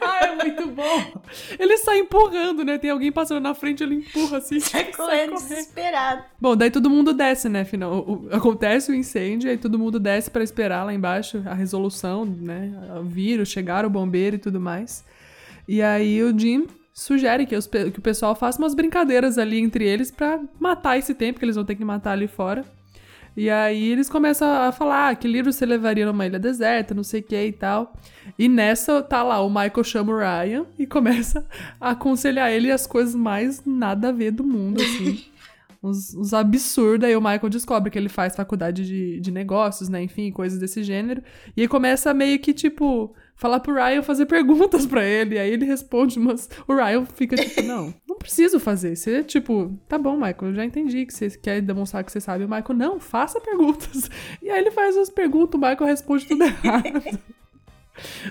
ah, 0.00 0.18
é 0.22 0.34
muito 0.34 0.66
bom. 0.66 1.22
Ele 1.58 1.76
sai 1.78 2.00
empurrando, 2.00 2.64
né? 2.64 2.76
Tem 2.76 2.90
alguém 2.90 3.12
passando 3.12 3.40
na 3.40 3.54
frente, 3.54 3.84
ele 3.84 3.94
empurra 3.96 4.38
assim. 4.38 4.58
Sai 4.58 4.82
sai 4.90 4.92
correndo 4.92 5.32
correndo. 5.34 5.48
desesperado. 5.48 6.24
Bom, 6.40 6.56
daí 6.56 6.72
todo 6.72 6.90
mundo 6.90 7.12
desce, 7.14 7.48
né? 7.48 7.64
Final, 7.64 7.92
o- 7.92 8.26
o- 8.26 8.34
acontece 8.34 8.90
o 8.90 8.94
incêndio, 8.94 9.48
aí 9.48 9.56
todo 9.56 9.78
mundo 9.78 10.00
desce 10.00 10.28
pra 10.28 10.42
esperar 10.42 10.84
lá 10.84 10.92
embaixo 10.92 11.40
a 11.46 11.54
resolução, 11.54 12.24
né? 12.24 12.72
O 13.00 13.04
vírus, 13.04 13.48
chegar 13.48 13.86
o 13.86 13.90
bombeiro 13.90 14.34
e 14.34 14.40
tudo 14.40 14.60
mais. 14.60 15.04
E 15.68 15.80
aí 15.80 16.20
o 16.22 16.36
Jim 16.36 16.66
sugere 17.00 17.46
que, 17.46 17.56
os 17.56 17.66
que 17.66 17.98
o 17.98 18.02
pessoal 18.02 18.34
faça 18.34 18.58
umas 18.58 18.74
brincadeiras 18.74 19.38
ali 19.38 19.58
entre 19.58 19.88
eles 19.88 20.10
pra 20.10 20.38
matar 20.58 20.98
esse 20.98 21.14
tempo 21.14 21.38
que 21.38 21.44
eles 21.46 21.56
vão 21.56 21.64
ter 21.64 21.74
que 21.74 21.84
matar 21.84 22.12
ali 22.12 22.28
fora. 22.28 22.62
E 23.34 23.48
aí 23.48 23.88
eles 23.90 24.10
começam 24.10 24.46
a 24.46 24.70
falar 24.70 25.08
ah, 25.08 25.14
que 25.14 25.26
livro 25.26 25.50
você 25.50 25.64
levaria 25.64 26.04
numa 26.04 26.26
ilha 26.26 26.38
deserta, 26.38 26.92
não 26.94 27.02
sei 27.02 27.20
o 27.20 27.22
que 27.22 27.42
e 27.42 27.52
tal. 27.52 27.94
E 28.38 28.48
nessa 28.48 29.02
tá 29.02 29.22
lá, 29.22 29.40
o 29.40 29.48
Michael 29.48 29.82
chama 29.82 30.12
o 30.12 30.18
Ryan 30.18 30.66
e 30.78 30.86
começa 30.86 31.46
a 31.80 31.92
aconselhar 31.92 32.50
ele 32.50 32.70
as 32.70 32.86
coisas 32.86 33.14
mais 33.14 33.64
nada 33.64 34.10
a 34.10 34.12
ver 34.12 34.32
do 34.32 34.44
mundo, 34.44 34.82
assim. 34.82 35.24
uns, 35.82 36.14
uns 36.14 36.34
absurdos. 36.34 37.08
Aí 37.08 37.16
o 37.16 37.20
Michael 37.20 37.48
descobre 37.48 37.90
que 37.90 37.98
ele 37.98 38.10
faz 38.10 38.36
faculdade 38.36 38.84
de, 38.84 39.20
de 39.20 39.30
negócios, 39.30 39.88
né? 39.88 40.02
Enfim, 40.02 40.30
coisas 40.30 40.58
desse 40.58 40.82
gênero. 40.82 41.22
E 41.56 41.62
aí 41.62 41.68
começa 41.68 42.12
meio 42.12 42.38
que, 42.38 42.52
tipo, 42.52 43.14
falar 43.40 43.58
pro 43.60 43.74
Ryan 43.74 44.02
fazer 44.02 44.26
perguntas 44.26 44.84
pra 44.84 45.02
ele. 45.02 45.38
Aí 45.38 45.50
ele 45.50 45.64
responde 45.64 46.18
umas. 46.18 46.48
O 46.68 46.74
Ryan 46.74 47.06
fica 47.06 47.34
tipo, 47.36 47.62
não, 47.64 47.92
não 48.06 48.18
preciso 48.18 48.60
fazer. 48.60 48.94
Você, 48.94 49.24
tipo, 49.24 49.74
tá 49.88 49.96
bom, 49.96 50.14
Michael, 50.14 50.50
eu 50.50 50.54
já 50.54 50.64
entendi 50.64 51.06
que 51.06 51.14
você 51.14 51.30
quer 51.30 51.62
demonstrar 51.62 52.04
que 52.04 52.12
você 52.12 52.20
sabe. 52.20 52.44
O 52.44 52.48
Michael, 52.48 52.78
não, 52.78 53.00
faça 53.00 53.40
perguntas. 53.40 54.10
E 54.42 54.50
aí 54.50 54.60
ele 54.60 54.70
faz 54.70 54.96
as 54.96 55.08
perguntas, 55.08 55.54
o 55.54 55.58
Michael 55.58 55.86
responde 55.86 56.26
tudo 56.26 56.44
errado. 56.44 57.18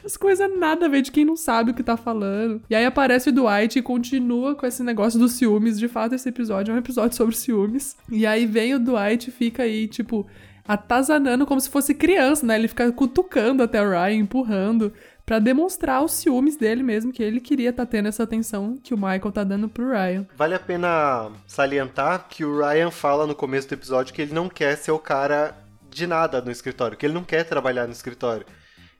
As 0.03 0.15
coisas 0.15 0.49
nada 0.57 0.85
a 0.85 0.89
ver 0.89 1.01
de 1.01 1.11
quem 1.11 1.25
não 1.25 1.35
sabe 1.35 1.71
o 1.71 1.73
que 1.73 1.81
tá 1.81 1.97
falando. 1.97 2.61
E 2.69 2.75
aí 2.75 2.85
aparece 2.85 3.29
o 3.29 3.31
Dwight 3.31 3.79
e 3.79 3.81
continua 3.81 4.55
com 4.55 4.65
esse 4.65 4.83
negócio 4.83 5.19
dos 5.19 5.33
ciúmes. 5.33 5.79
De 5.79 5.87
fato, 5.87 6.13
esse 6.13 6.29
episódio 6.29 6.71
é 6.71 6.75
um 6.75 6.77
episódio 6.77 7.17
sobre 7.17 7.35
ciúmes. 7.35 7.97
E 8.09 8.25
aí 8.25 8.45
vem 8.45 8.75
o 8.75 8.79
Dwight 8.79 9.29
e 9.29 9.33
fica 9.33 9.63
aí, 9.63 9.87
tipo, 9.87 10.27
atazanando 10.69 11.47
como 11.47 11.59
se 11.59 11.67
fosse 11.67 11.95
criança, 11.95 12.45
né? 12.45 12.53
Ele 12.53 12.67
fica 12.67 12.91
cutucando 12.91 13.63
até 13.63 13.81
o 13.81 13.89
Ryan, 13.89 14.13
empurrando, 14.13 14.93
pra 15.25 15.39
demonstrar 15.39 16.03
os 16.03 16.11
ciúmes 16.11 16.57
dele 16.57 16.83
mesmo, 16.83 17.11
que 17.11 17.23
ele 17.23 17.39
queria 17.39 17.73
tá 17.73 17.87
tendo 17.87 18.07
essa 18.07 18.21
atenção 18.21 18.77
que 18.77 18.93
o 18.93 18.97
Michael 18.97 19.31
tá 19.31 19.43
dando 19.43 19.67
pro 19.67 19.89
Ryan. 19.89 20.27
Vale 20.37 20.53
a 20.53 20.59
pena 20.59 21.31
salientar 21.47 22.27
que 22.29 22.45
o 22.45 22.59
Ryan 22.59 22.91
fala 22.91 23.25
no 23.25 23.33
começo 23.33 23.67
do 23.67 23.73
episódio 23.73 24.13
que 24.13 24.21
ele 24.21 24.31
não 24.31 24.47
quer 24.47 24.77
ser 24.77 24.91
o 24.91 24.99
cara 24.99 25.57
de 25.89 26.05
nada 26.05 26.39
no 26.39 26.51
escritório, 26.51 26.95
que 26.95 27.03
ele 27.03 27.15
não 27.15 27.23
quer 27.23 27.45
trabalhar 27.45 27.87
no 27.87 27.91
escritório. 27.91 28.45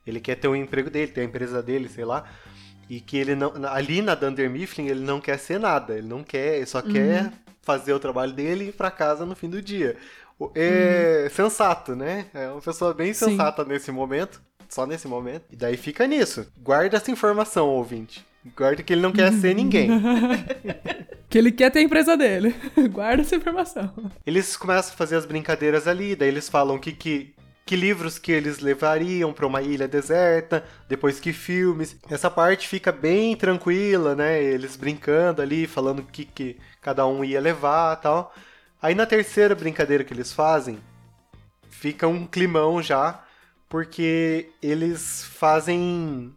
Ele 0.04 0.18
quer 0.18 0.34
ter 0.34 0.48
o 0.48 0.56
emprego 0.56 0.90
dele, 0.90 1.12
ter 1.12 1.20
a 1.20 1.24
empresa 1.24 1.62
dele, 1.62 1.88
sei 1.88 2.04
lá. 2.04 2.24
E 2.88 3.00
que 3.00 3.16
ele 3.16 3.36
não. 3.36 3.52
Ali 3.70 4.02
na 4.02 4.16
Dunder 4.16 4.50
Mifflin, 4.50 4.88
ele 4.88 5.04
não 5.04 5.20
quer 5.20 5.38
ser 5.38 5.60
nada. 5.60 5.96
Ele 5.96 6.08
não 6.08 6.24
quer, 6.24 6.56
ele 6.56 6.66
só 6.66 6.82
quer 6.82 7.30
fazer 7.62 7.92
o 7.92 8.00
trabalho 8.00 8.32
dele 8.32 8.64
e 8.64 8.68
ir 8.68 8.72
pra 8.72 8.90
casa 8.90 9.24
no 9.26 9.34
fim 9.36 9.48
do 9.48 9.60
dia. 9.60 9.96
É 10.54 11.28
sensato, 11.30 11.94
né? 11.94 12.26
É 12.32 12.48
uma 12.48 12.60
pessoa 12.60 12.94
bem 12.94 13.12
Sim. 13.12 13.30
sensata 13.30 13.64
nesse 13.64 13.92
momento. 13.92 14.40
Só 14.68 14.86
nesse 14.86 15.08
momento. 15.08 15.44
E 15.50 15.56
daí 15.56 15.76
fica 15.76 16.06
nisso. 16.06 16.46
Guarda 16.58 16.96
essa 16.96 17.10
informação, 17.10 17.68
ouvinte. 17.68 18.24
Guarda 18.56 18.82
que 18.82 18.92
ele 18.92 19.02
não 19.02 19.12
quer 19.12 19.32
ser 19.32 19.54
ninguém. 19.54 19.90
Que 21.30 21.38
ele 21.38 21.52
quer 21.52 21.70
ter 21.70 21.78
a 21.78 21.82
empresa 21.82 22.16
dele. 22.16 22.52
Guarda 22.90 23.22
essa 23.22 23.36
informação. 23.36 23.94
Eles 24.26 24.56
começam 24.56 24.92
a 24.92 24.96
fazer 24.96 25.14
as 25.14 25.24
brincadeiras 25.24 25.86
ali, 25.86 26.16
daí 26.16 26.26
eles 26.26 26.48
falam 26.48 26.76
que, 26.76 26.90
que, 26.90 27.32
que 27.64 27.76
livros 27.76 28.18
que 28.18 28.32
eles 28.32 28.58
levariam 28.58 29.32
pra 29.32 29.46
uma 29.46 29.62
ilha 29.62 29.86
deserta, 29.86 30.64
depois 30.88 31.20
que 31.20 31.32
filmes. 31.32 31.96
Essa 32.10 32.28
parte 32.28 32.66
fica 32.66 32.90
bem 32.90 33.36
tranquila, 33.36 34.16
né? 34.16 34.42
Eles 34.42 34.74
brincando 34.74 35.40
ali, 35.40 35.68
falando 35.68 36.02
que, 36.02 36.24
que 36.24 36.56
cada 36.80 37.06
um 37.06 37.24
ia 37.24 37.40
levar 37.40 37.96
tal. 37.96 38.34
Aí 38.80 38.94
na 38.94 39.06
terceira 39.06 39.54
brincadeira 39.54 40.04
que 40.04 40.14
eles 40.14 40.32
fazem, 40.32 40.78
fica 41.68 42.08
um 42.08 42.26
climão 42.26 42.82
já, 42.82 43.22
porque 43.68 44.50
eles 44.62 45.24
fazem 45.24 46.34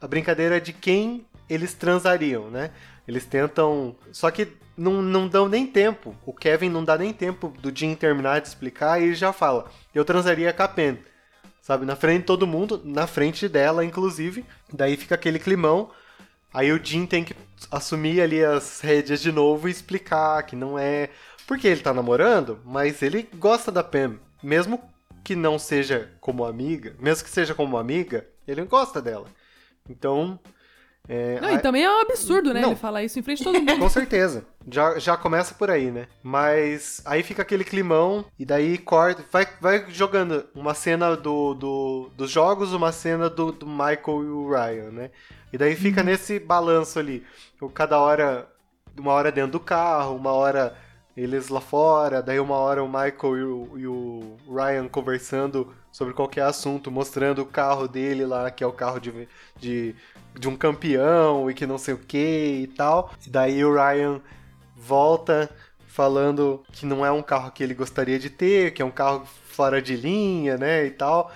a, 0.00 0.06
brincadeira 0.06 0.60
de 0.60 0.72
quem 0.72 1.26
eles 1.48 1.74
transariam, 1.74 2.50
né? 2.50 2.70
Eles 3.06 3.24
tentam. 3.24 3.96
Só 4.12 4.30
que 4.30 4.48
não, 4.76 5.02
não 5.02 5.28
dão 5.28 5.48
nem 5.48 5.66
tempo. 5.66 6.14
O 6.26 6.32
Kevin 6.32 6.68
não 6.68 6.84
dá 6.84 6.98
nem 6.98 7.12
tempo 7.12 7.54
do 7.60 7.74
Jim 7.74 7.94
terminar 7.94 8.40
de 8.40 8.48
explicar 8.48 9.00
e 9.00 9.04
ele 9.04 9.14
já 9.14 9.32
fala: 9.32 9.70
Eu 9.94 10.04
transaria 10.04 10.52
com 10.52 10.62
a 10.62 10.68
Pen. 10.68 10.98
Sabe? 11.60 11.84
Na 11.84 11.96
frente 11.96 12.20
de 12.20 12.26
todo 12.26 12.46
mundo, 12.46 12.80
na 12.84 13.06
frente 13.06 13.48
dela, 13.48 13.84
inclusive. 13.84 14.44
Daí 14.72 14.96
fica 14.96 15.14
aquele 15.14 15.38
climão. 15.38 15.90
Aí 16.52 16.72
o 16.72 16.82
Jim 16.82 17.06
tem 17.06 17.24
que 17.24 17.34
assumir 17.70 18.20
ali 18.20 18.42
as 18.44 18.80
rédeas 18.80 19.20
de 19.20 19.30
novo 19.30 19.68
e 19.68 19.70
explicar 19.70 20.42
que 20.44 20.56
não 20.56 20.78
é. 20.78 21.10
Porque 21.46 21.66
ele 21.66 21.80
tá 21.80 21.94
namorando, 21.94 22.60
mas 22.64 23.02
ele 23.02 23.28
gosta 23.34 23.72
da 23.72 23.82
Pam. 23.82 24.18
Mesmo 24.42 24.80
que 25.24 25.34
não 25.34 25.58
seja 25.58 26.10
como 26.20 26.44
amiga, 26.44 26.94
mesmo 26.98 27.24
que 27.24 27.30
seja 27.30 27.54
como 27.54 27.76
amiga, 27.76 28.26
ele 28.46 28.62
gosta 28.64 29.00
dela. 29.00 29.26
Então. 29.88 30.38
é, 31.08 31.40
Não, 31.40 31.50
e 31.50 31.58
também 31.58 31.84
é 31.84 31.90
um 31.90 32.00
absurdo, 32.00 32.52
né? 32.54 32.60
Não. 32.60 32.70
Ele 32.70 32.76
falar 32.76 33.02
isso 33.02 33.18
em 33.18 33.22
frente 33.22 33.38
de 33.38 33.44
todo 33.44 33.60
mundo. 33.62 33.78
com 33.78 33.88
certeza. 33.88 34.46
Já, 34.70 34.98
já 34.98 35.16
começa 35.16 35.54
por 35.54 35.70
aí, 35.70 35.90
né? 35.90 36.06
Mas 36.22 37.00
aí 37.04 37.22
fica 37.22 37.42
aquele 37.42 37.64
climão, 37.64 38.24
e 38.38 38.44
daí 38.44 38.78
corta. 38.78 39.24
Vai, 39.30 39.46
vai 39.60 39.86
jogando 39.90 40.46
uma 40.54 40.74
cena 40.74 41.16
do, 41.16 41.54
do, 41.54 42.10
dos 42.14 42.30
jogos, 42.30 42.72
uma 42.72 42.92
cena 42.92 43.28
do, 43.30 43.52
do 43.52 43.66
Michael 43.66 44.24
e 44.24 44.28
o 44.30 44.48
Ryan, 44.50 44.90
né? 44.90 45.10
E 45.52 45.58
daí 45.58 45.74
fica 45.74 46.02
nesse 46.02 46.38
balanço 46.38 46.98
ali. 46.98 47.24
Cada 47.74 47.98
hora. 47.98 48.48
Uma 48.98 49.12
hora 49.12 49.30
dentro 49.30 49.52
do 49.52 49.60
carro, 49.60 50.16
uma 50.16 50.32
hora 50.32 50.76
eles 51.16 51.48
lá 51.48 51.60
fora, 51.60 52.22
daí 52.22 52.38
uma 52.38 52.56
hora 52.56 52.82
o 52.82 52.86
Michael 52.86 53.36
e 53.36 53.42
o, 53.42 53.78
e 53.78 53.86
o 53.86 54.36
Ryan 54.48 54.86
conversando 54.86 55.74
sobre 55.90 56.14
qualquer 56.14 56.42
assunto, 56.42 56.92
mostrando 56.92 57.42
o 57.42 57.46
carro 57.46 57.88
dele 57.88 58.24
lá, 58.24 58.50
que 58.52 58.62
é 58.62 58.66
o 58.66 58.72
carro 58.72 59.00
de, 59.00 59.28
de, 59.56 59.96
de 60.38 60.48
um 60.48 60.56
campeão 60.56 61.50
e 61.50 61.54
que 61.54 61.66
não 61.66 61.76
sei 61.76 61.94
o 61.94 61.98
que 61.98 62.60
e 62.62 62.66
tal. 62.68 63.12
E 63.26 63.30
daí 63.30 63.64
o 63.64 63.74
Ryan 63.74 64.20
volta 64.76 65.50
falando 65.88 66.62
que 66.72 66.86
não 66.86 67.04
é 67.04 67.10
um 67.10 67.22
carro 67.22 67.50
que 67.50 67.64
ele 67.64 67.74
gostaria 67.74 68.18
de 68.18 68.30
ter, 68.30 68.72
que 68.72 68.80
é 68.80 68.84
um 68.84 68.90
carro 68.90 69.26
fora 69.26 69.82
de 69.82 69.96
linha, 69.96 70.56
né, 70.56 70.86
e 70.86 70.90
tal. 70.90 71.32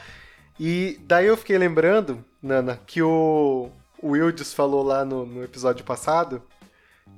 E 0.61 1.01
daí 1.09 1.27
eu 1.27 1.37
fiquei 1.37 1.59
lembrando, 1.59 2.25
Nana, 2.41 2.81
que 2.87 3.03
o, 3.03 3.69
o 4.03 4.11
Wildes 4.11 4.53
falou 4.53 4.83
lá 4.83 5.05
no, 5.05 5.25
no 5.25 5.43
episódio 5.45 5.85
passado 5.85 6.43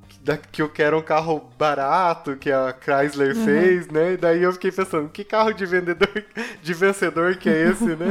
que, 0.09 0.19
da- 0.21 0.37
que 0.39 0.63
eu 0.63 0.69
quero 0.71 0.99
um 0.99 1.03
carro 1.03 1.41
barato 1.59 2.37
que 2.37 2.51
a 2.53 2.73
Chrysler 2.73 3.35
fez, 3.35 3.89
né? 3.89 4.13
E 4.13 4.17
daí 4.17 4.43
eu 4.43 4.53
fiquei 4.53 4.71
pensando, 4.71 5.09
que 5.09 5.25
carro 5.25 5.53
de 5.53 5.65
vendedor, 5.67 6.25
de 6.63 6.75
vencedor 6.75 7.37
que 7.37 7.49
é 7.49 7.71
esse, 7.71 7.97
né? 7.97 8.11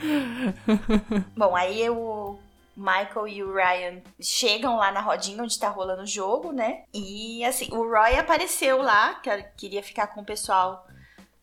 Bom, 1.36 1.54
aí 1.54 1.88
o 1.90 2.38
Michael 2.76 3.28
e 3.28 3.42
o 3.42 3.52
Ryan 3.52 4.00
chegam 4.20 4.76
lá 4.76 4.90
na 4.90 5.00
rodinha 5.00 5.42
onde 5.42 5.58
tá 5.58 5.68
rolando 5.68 6.02
o 6.02 6.06
jogo, 6.06 6.52
né? 6.52 6.84
E 6.92 7.44
assim, 7.44 7.68
o 7.72 7.88
Roy 7.88 8.16
apareceu 8.18 8.80
lá, 8.80 9.14
que 9.16 9.30
queria 9.56 9.82
ficar 9.82 10.06
com 10.08 10.22
o 10.22 10.24
pessoal 10.24 10.86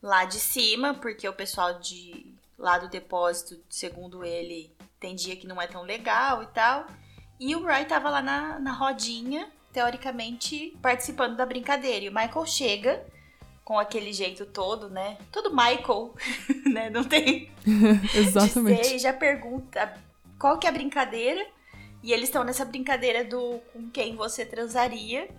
lá 0.01 0.25
de 0.25 0.39
cima, 0.39 0.93
porque 0.95 1.27
o 1.27 1.33
pessoal 1.33 1.79
de 1.79 2.33
lá 2.57 2.77
do 2.77 2.89
depósito, 2.89 3.61
segundo 3.69 4.23
ele, 4.25 4.75
tem 4.99 5.15
dia 5.15 5.35
que 5.35 5.47
não 5.47 5.61
é 5.61 5.67
tão 5.67 5.83
legal 5.83 6.43
e 6.43 6.47
tal. 6.47 6.87
E 7.39 7.55
o 7.55 7.63
Roy 7.63 7.85
tava 7.85 8.09
lá 8.09 8.21
na, 8.21 8.59
na 8.59 8.71
rodinha, 8.71 9.51
teoricamente, 9.71 10.75
participando 10.81 11.35
da 11.35 11.45
brincadeira. 11.45 12.05
E 12.05 12.09
o 12.09 12.13
Michael 12.13 12.45
chega 12.45 13.05
com 13.63 13.77
aquele 13.77 14.11
jeito 14.11 14.45
todo, 14.45 14.89
né? 14.89 15.17
Todo 15.31 15.51
Michael, 15.51 16.15
né? 16.71 16.89
Não 16.89 17.03
tem 17.03 17.51
Exatamente. 18.15 18.81
de 18.81 18.87
ser, 18.87 18.95
e 18.95 18.99
já 18.99 19.13
pergunta 19.13 19.93
qual 20.39 20.57
que 20.57 20.65
é 20.65 20.69
a 20.69 20.73
brincadeira. 20.73 21.45
E 22.01 22.13
eles 22.13 22.29
estão 22.29 22.43
nessa 22.43 22.63
brincadeira 22.63 23.23
do 23.23 23.59
com 23.73 23.89
quem 23.91 24.15
você 24.15 24.45
transaria. 24.45 25.29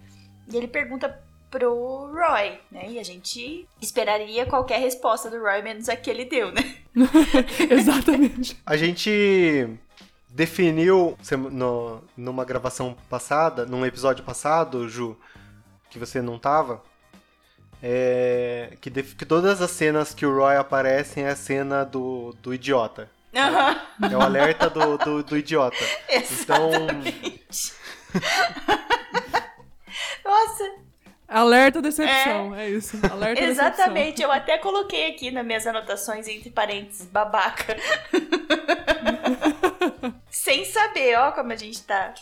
E 0.47 0.57
ele 0.57 0.69
pergunta 0.69 1.23
pro 1.51 2.11
Roy, 2.13 2.59
né? 2.71 2.91
E 2.91 2.99
a 2.99 3.03
gente 3.03 3.67
esperaria 3.81 4.45
qualquer 4.47 4.81
resposta 4.81 5.31
do 5.31 5.39
Roy, 5.41 5.63
menos 5.63 5.89
a 5.89 5.97
que 5.97 6.11
ele 6.11 6.25
deu, 6.25 6.53
né? 6.53 6.77
Exatamente. 7.71 8.57
A 8.67 8.77
gente 8.77 9.69
definiu 10.29 11.17
sem- 11.23 11.39
no, 11.39 12.03
numa 12.17 12.45
gravação 12.45 12.97
passada, 13.09 13.65
num 13.67 13.85
episódio 13.87 14.23
passado, 14.25 14.89
Ju, 14.89 15.17
que 15.91 15.99
você 15.99 16.21
não 16.21 16.39
tava, 16.39 16.83
é, 17.83 18.77
que, 18.81 18.91
def- 18.91 19.15
que 19.15 19.25
todas 19.25 19.63
as 19.63 19.71
cenas 19.71 20.13
que 20.15 20.27
o 20.27 20.35
Roy 20.37 20.57
aparecem 20.57 21.25
é 21.25 21.31
a 21.31 21.37
cena 21.37 21.85
do, 21.85 22.35
do 22.43 22.53
idiota. 22.53 23.09
Aham, 23.35 23.77
É 24.11 24.17
o 24.17 24.21
alerta 24.23 24.69
do, 24.71 24.99
do, 24.99 25.23
do 25.23 25.37
idiota. 25.37 25.77
Então, 26.11 26.71
exatamente. 26.73 27.73
Nossa, 28.19 28.58
Alerta 31.39 31.81
decepção, 31.81 32.55
é, 32.55 32.69
isso. 32.69 32.99
Alerta 33.11 33.43
exatamente. 33.45 34.21
Eu 34.21 34.33
até 34.33 34.59
coloquei 34.59 35.11
aqui 35.11 35.31
nas 35.31 35.47
minhas 35.47 35.67
anotações, 35.67 36.27
entre 36.27 36.51
parênteses, 36.51 37.07
babaca. 37.07 37.77
Sem 40.31 40.65
saber, 40.65 41.17
ó, 41.17 41.31
como 41.33 41.53
a 41.53 41.57
gente 41.57 41.83
tá 41.83 42.15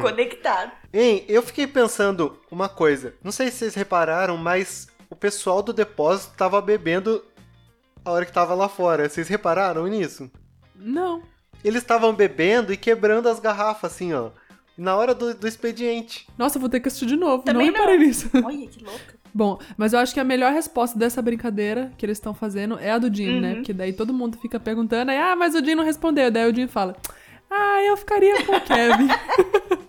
conectado. 0.00 0.72
Hein, 0.92 1.24
eu 1.28 1.42
fiquei 1.42 1.66
pensando 1.66 2.38
uma 2.50 2.68
coisa. 2.68 3.14
Não 3.22 3.32
sei 3.32 3.50
se 3.50 3.58
vocês 3.58 3.74
repararam, 3.74 4.36
mas 4.36 4.88
o 5.08 5.16
pessoal 5.16 5.62
do 5.62 5.72
depósito 5.72 6.36
tava 6.36 6.60
bebendo 6.60 7.24
a 8.04 8.10
hora 8.10 8.26
que 8.26 8.32
tava 8.32 8.54
lá 8.54 8.68
fora. 8.68 9.08
Vocês 9.08 9.28
repararam 9.28 9.86
nisso? 9.86 10.30
Não. 10.74 11.22
Eles 11.64 11.82
estavam 11.82 12.12
bebendo 12.12 12.72
e 12.72 12.76
quebrando 12.76 13.28
as 13.28 13.40
garrafas, 13.40 13.92
assim, 13.92 14.12
ó. 14.12 14.30
Na 14.78 14.96
hora 14.96 15.14
do, 15.14 15.34
do 15.34 15.48
expediente. 15.48 16.26
Nossa, 16.38 16.56
eu 16.56 16.60
vou 16.60 16.70
ter 16.70 16.80
que 16.80 16.88
assistir 16.88 17.06
de 17.06 17.16
novo. 17.16 17.42
Também 17.42 17.66
não 17.66 17.74
reparei 17.74 17.98
não. 17.98 18.06
nisso. 18.06 18.30
Olha 18.32 18.66
que 18.66 18.84
louca. 18.84 19.18
Bom, 19.34 19.58
mas 19.76 19.92
eu 19.92 19.98
acho 19.98 20.14
que 20.14 20.20
a 20.20 20.24
melhor 20.24 20.52
resposta 20.52 20.98
dessa 20.98 21.20
brincadeira 21.20 21.92
que 21.98 22.06
eles 22.06 22.16
estão 22.16 22.32
fazendo 22.32 22.78
é 22.78 22.92
a 22.92 22.98
do 22.98 23.14
Jim, 23.14 23.40
né? 23.40 23.50
Uhum. 23.50 23.54
Porque 23.56 23.72
daí 23.72 23.92
todo 23.92 24.14
mundo 24.14 24.38
fica 24.38 24.58
perguntando, 24.58 25.10
aí, 25.10 25.18
ah, 25.18 25.36
mas 25.36 25.54
o 25.54 25.62
Jim 25.62 25.74
não 25.74 25.84
respondeu. 25.84 26.30
Daí 26.30 26.50
o 26.50 26.54
Jim 26.54 26.66
fala, 26.66 26.96
ah, 27.50 27.82
eu 27.82 27.96
ficaria 27.96 28.44
com 28.46 28.56
o 28.56 28.60
Kevin. 28.60 29.08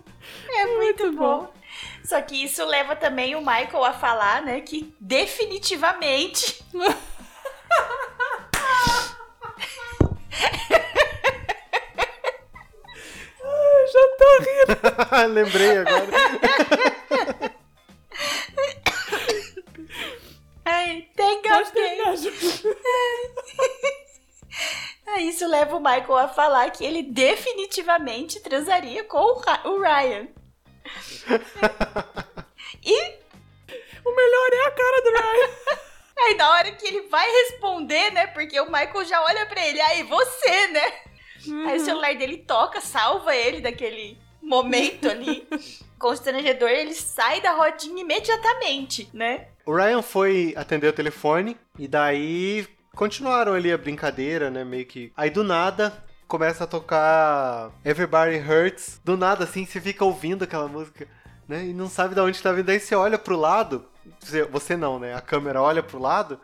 É 0.52 0.66
muito, 0.66 1.04
Muito 1.04 1.16
bom. 1.16 1.38
bom. 1.42 1.52
Só 2.04 2.20
que 2.20 2.42
isso 2.42 2.64
leva 2.66 2.96
também 2.96 3.36
o 3.36 3.40
Michael 3.40 3.84
a 3.84 3.92
falar, 3.92 4.42
né, 4.42 4.60
que 4.60 4.92
definitivamente 5.00 6.62
eu 6.74 6.80
já 13.92 14.08
tô 14.18 14.30
rindo. 14.40 14.76
Lembrei 15.28 15.78
agora. 15.78 16.08
Ai, 20.64 21.08
tem 21.16 21.42
alguém. 21.50 22.00
Aí 25.08 25.28
isso 25.28 25.46
leva 25.46 25.76
o 25.76 25.80
Michael 25.80 26.16
a 26.16 26.28
falar 26.28 26.70
que 26.70 26.84
ele 26.84 27.02
definitivamente 27.02 28.40
transaria 28.40 29.04
com 29.04 29.18
o 29.18 29.80
Ryan. 29.80 30.28
e 32.84 33.20
O 34.04 34.14
melhor 34.14 34.52
é 34.52 34.66
a 34.66 34.70
cara 34.70 35.02
do 35.02 35.10
Ryan. 35.10 35.50
aí 36.18 36.34
na 36.34 36.50
hora 36.50 36.72
que 36.72 36.86
ele 36.86 37.02
vai 37.08 37.30
responder, 37.30 38.10
né, 38.12 38.26
porque 38.28 38.60
o 38.60 38.66
Michael 38.66 39.04
já 39.04 39.22
olha 39.22 39.46
pra 39.46 39.66
ele, 39.66 39.80
aí 39.80 40.02
você, 40.02 40.68
né? 40.68 40.92
Aí 41.66 41.78
o 41.78 41.84
celular 41.84 42.14
dele 42.16 42.38
toca, 42.38 42.80
salva 42.80 43.34
ele 43.34 43.60
daquele 43.60 44.18
momento 44.50 45.08
ali. 45.08 45.46
Constrangedor, 45.98 46.68
ele 46.68 46.94
sai 46.94 47.40
da 47.40 47.52
rodinha 47.52 48.02
imediatamente, 48.02 49.08
né? 49.14 49.46
O 49.64 49.74
Ryan 49.74 50.02
foi 50.02 50.52
atender 50.56 50.88
o 50.88 50.92
telefone 50.92 51.56
e 51.78 51.86
daí 51.86 52.66
continuaram 52.94 53.52
ali 53.54 53.72
a 53.72 53.78
brincadeira, 53.78 54.50
né? 54.50 54.64
Meio 54.64 54.84
que. 54.84 55.12
Aí 55.16 55.30
do 55.30 55.44
nada 55.44 56.04
começa 56.26 56.64
a 56.64 56.66
tocar 56.66 57.70
Everybody 57.84 58.38
Hurts. 58.38 59.00
Do 59.04 59.16
nada, 59.16 59.44
assim, 59.44 59.64
você 59.64 59.80
fica 59.80 60.04
ouvindo 60.04 60.44
aquela 60.44 60.68
música, 60.68 61.06
né? 61.46 61.66
E 61.66 61.72
não 61.72 61.88
sabe 61.88 62.14
de 62.14 62.20
onde 62.20 62.42
tá 62.42 62.52
vindo. 62.52 62.70
Aí 62.70 62.80
você 62.80 62.94
olha 62.94 63.18
pro 63.18 63.36
lado. 63.36 63.88
Você 64.50 64.76
não, 64.76 64.98
né? 64.98 65.14
A 65.14 65.20
câmera 65.20 65.62
olha 65.62 65.82
pro 65.82 66.00
lado. 66.00 66.40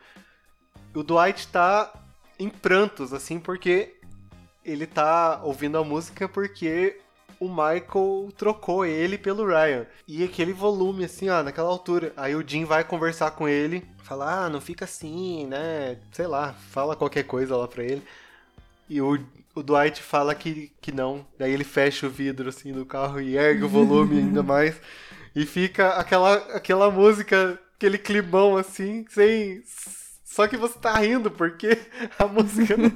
O 0.95 1.03
Dwight 1.03 1.49
tá 1.49 1.93
em 2.39 2.49
prantos, 2.49 3.13
assim, 3.13 3.39
porque 3.39 3.95
ele 4.65 4.87
tá 4.87 5.41
ouvindo 5.43 5.79
a 5.79 5.85
música 5.85 6.29
porque 6.29 6.99
o 7.41 7.49
Michael 7.49 8.33
trocou 8.37 8.85
ele 8.85 9.19
pelo 9.19 9.47
Ryan. 9.47 9.87
E 10.07 10.25
aquele 10.25 10.53
volume, 10.53 11.05
assim, 11.05 11.29
ó, 11.29 11.43
naquela 11.43 11.69
altura. 11.69 12.13
Aí 12.17 12.35
o 12.35 12.47
Jim 12.47 12.65
vai 12.65 12.85
conversar 12.85 13.33
com 13.33 13.49
ele, 13.49 13.85
fala, 14.03 14.45
ah, 14.45 14.51
não 14.51 14.61
fica 14.61 14.85
assim, 14.85 15.47
né? 15.47 15.99
Sei 16.13 16.27
lá, 16.27 16.55
fala 16.71 16.97
qualquer 16.97 17.25
coisa 17.25 17.57
lá 17.57 17.69
pra 17.69 17.85
ele. 17.85 18.03
E 18.89 19.01
o, 19.01 19.19
o 19.55 19.63
Dwight 19.63 20.03
fala 20.03 20.35
que, 20.35 20.73
que 20.81 20.93
não. 20.93 21.27
Daí 21.39 21.53
ele 21.53 21.65
fecha 21.65 22.07
o 22.07 22.11
vidro, 22.11 22.49
assim, 22.49 22.73
do 22.73 22.87
carro 22.87 23.21
e 23.21 23.37
ergue 23.37 23.65
o 23.65 23.69
volume 23.69 24.19
ainda 24.19 24.43
mais. 24.43 24.81
E 25.35 25.45
fica 25.45 25.91
aquela, 25.91 26.35
aquela 26.55 26.91
música, 26.91 27.61
aquele 27.77 27.99
climão, 27.99 28.57
assim, 28.57 29.05
sem... 29.09 29.63
Só 30.25 30.47
que 30.47 30.57
você 30.57 30.79
tá 30.79 30.99
rindo, 30.99 31.31
porque 31.31 31.79
a 32.19 32.27
música 32.27 32.77
não 32.77 32.91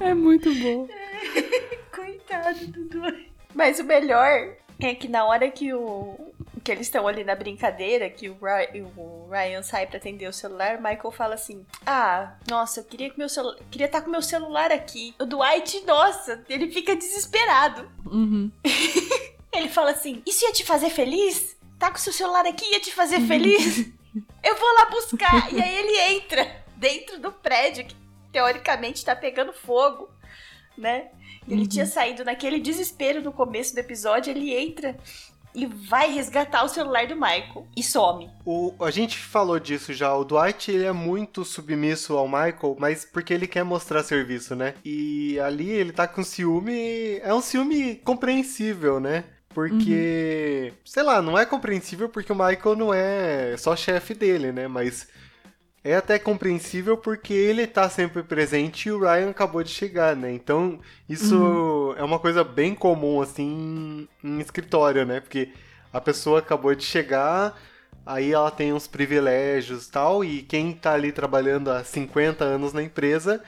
É 0.00 0.14
muito 0.14 0.52
bom. 0.54 0.88
Coitado 2.08 2.66
do 2.68 2.84
Dwight. 2.88 3.32
Mas 3.54 3.78
o 3.78 3.84
melhor 3.84 4.54
é 4.80 4.94
que 4.94 5.08
na 5.08 5.24
hora 5.24 5.50
que 5.50 5.72
o 5.74 6.32
que 6.64 6.72
eles 6.72 6.86
estão 6.86 7.06
ali 7.08 7.24
na 7.24 7.34
brincadeira, 7.34 8.10
que 8.10 8.28
o, 8.28 8.34
Ry- 8.42 8.82
o 8.96 9.28
Ryan 9.30 9.62
sai 9.62 9.86
pra 9.86 9.96
atender 9.96 10.26
o 10.28 10.32
celular, 10.32 10.76
o 10.76 10.82
Michael 10.82 11.10
fala 11.12 11.34
assim: 11.34 11.64
"Ah, 11.86 12.34
nossa, 12.48 12.80
eu 12.80 12.84
queria 12.84 13.10
que 13.10 13.18
meu 13.18 13.28
celu 13.28 13.56
queria 13.70 13.86
estar 13.86 14.02
com 14.02 14.10
meu 14.10 14.22
celular 14.22 14.70
aqui". 14.72 15.14
O 15.18 15.24
Dwight, 15.24 15.84
nossa, 15.86 16.44
ele 16.48 16.70
fica 16.70 16.94
desesperado. 16.96 17.90
Uhum. 18.06 18.50
Ele 19.50 19.68
fala 19.70 19.90
assim: 19.92 20.22
"Isso 20.26 20.44
ia 20.44 20.52
te 20.52 20.62
fazer 20.64 20.90
feliz? 20.90 21.56
Tá 21.78 21.90
com 21.90 21.96
seu 21.96 22.12
celular 22.12 22.44
aqui 22.46 22.64
ia 22.70 22.80
te 22.80 22.92
fazer 22.92 23.20
feliz? 23.20 23.86
Eu 24.44 24.54
vou 24.56 24.74
lá 24.74 24.84
buscar". 24.90 25.52
E 25.52 25.60
aí 25.60 25.74
ele 25.76 26.16
entra 26.16 26.46
dentro 26.76 27.18
do 27.18 27.32
prédio 27.32 27.86
que 27.86 27.96
teoricamente 28.30 29.04
tá 29.04 29.16
pegando 29.16 29.52
fogo, 29.54 30.08
né? 30.78 31.08
Ele 31.48 31.66
tinha 31.66 31.86
saído 31.86 32.24
naquele 32.24 32.60
desespero 32.60 33.22
no 33.22 33.32
começo 33.32 33.74
do 33.74 33.78
episódio, 33.78 34.30
ele 34.30 34.54
entra 34.54 34.96
e 35.54 35.66
vai 35.66 36.12
resgatar 36.12 36.62
o 36.62 36.68
celular 36.68 37.06
do 37.06 37.14
Michael 37.14 37.66
e 37.76 37.82
some. 37.82 38.30
O, 38.44 38.74
a 38.80 38.90
gente 38.90 39.18
falou 39.18 39.58
disso 39.58 39.92
já. 39.92 40.14
O 40.14 40.24
Dwight 40.24 40.70
ele 40.70 40.84
é 40.84 40.92
muito 40.92 41.44
submisso 41.44 42.16
ao 42.16 42.28
Michael, 42.28 42.76
mas 42.78 43.04
porque 43.04 43.32
ele 43.32 43.46
quer 43.46 43.64
mostrar 43.64 44.02
serviço, 44.02 44.54
né? 44.54 44.74
E 44.84 45.38
ali 45.40 45.70
ele 45.70 45.92
tá 45.92 46.06
com 46.06 46.22
ciúme. 46.22 47.18
É 47.22 47.32
um 47.32 47.40
ciúme 47.40 47.96
compreensível, 47.96 49.00
né? 49.00 49.24
Porque, 49.48 50.72
sei 50.84 51.02
lá, 51.02 51.20
não 51.20 51.36
é 51.36 51.44
compreensível 51.44 52.08
porque 52.08 52.32
o 52.32 52.36
Michael 52.36 52.76
não 52.76 52.94
é 52.94 53.56
só 53.56 53.74
chefe 53.74 54.14
dele, 54.14 54.52
né? 54.52 54.68
Mas 54.68 55.08
é 55.88 55.96
até 55.96 56.18
compreensível 56.18 56.98
porque 56.98 57.32
ele 57.32 57.66
tá 57.66 57.88
sempre 57.88 58.22
presente 58.22 58.88
e 58.88 58.92
o 58.92 59.00
Ryan 59.00 59.30
acabou 59.30 59.62
de 59.62 59.70
chegar, 59.70 60.14
né? 60.14 60.30
Então, 60.30 60.78
isso 61.08 61.94
é 61.96 62.02
uma 62.02 62.18
coisa 62.18 62.44
bem 62.44 62.74
comum, 62.74 63.22
assim, 63.22 64.06
em 64.22 64.38
escritório, 64.38 65.06
né? 65.06 65.20
Porque 65.20 65.50
a 65.90 65.98
pessoa 65.98 66.40
acabou 66.40 66.74
de 66.74 66.84
chegar, 66.84 67.58
aí 68.04 68.32
ela 68.32 68.50
tem 68.50 68.70
uns 68.70 68.86
privilégios 68.86 69.86
e 69.86 69.90
tal, 69.90 70.22
e 70.22 70.42
quem 70.42 70.72
tá 70.74 70.92
ali 70.92 71.10
trabalhando 71.10 71.70
há 71.70 71.82
50 71.82 72.44
anos 72.44 72.74
na 72.74 72.82
empresa 72.82 73.42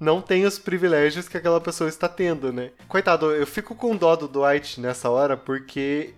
não 0.00 0.22
tem 0.22 0.46
os 0.46 0.58
privilégios 0.58 1.28
que 1.28 1.36
aquela 1.36 1.60
pessoa 1.60 1.88
está 1.88 2.08
tendo, 2.08 2.50
né? 2.50 2.70
Coitado, 2.88 3.30
eu 3.30 3.46
fico 3.46 3.74
com 3.74 3.94
dó 3.94 4.16
do 4.16 4.26
Dwight 4.26 4.80
nessa 4.80 5.10
hora 5.10 5.36
porque 5.36 6.14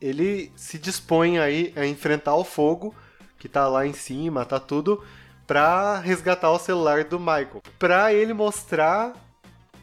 ele 0.00 0.50
se 0.56 0.78
dispõe 0.78 1.38
aí 1.38 1.70
a 1.76 1.84
enfrentar 1.84 2.34
o 2.34 2.44
fogo 2.44 2.94
que 3.42 3.48
tá 3.48 3.66
lá 3.66 3.84
em 3.84 3.92
cima, 3.92 4.44
tá 4.44 4.60
tudo, 4.60 5.02
pra 5.48 5.98
resgatar 5.98 6.52
o 6.52 6.60
celular 6.60 7.02
do 7.02 7.18
Michael. 7.18 7.60
Pra 7.76 8.14
ele 8.14 8.32
mostrar 8.32 9.14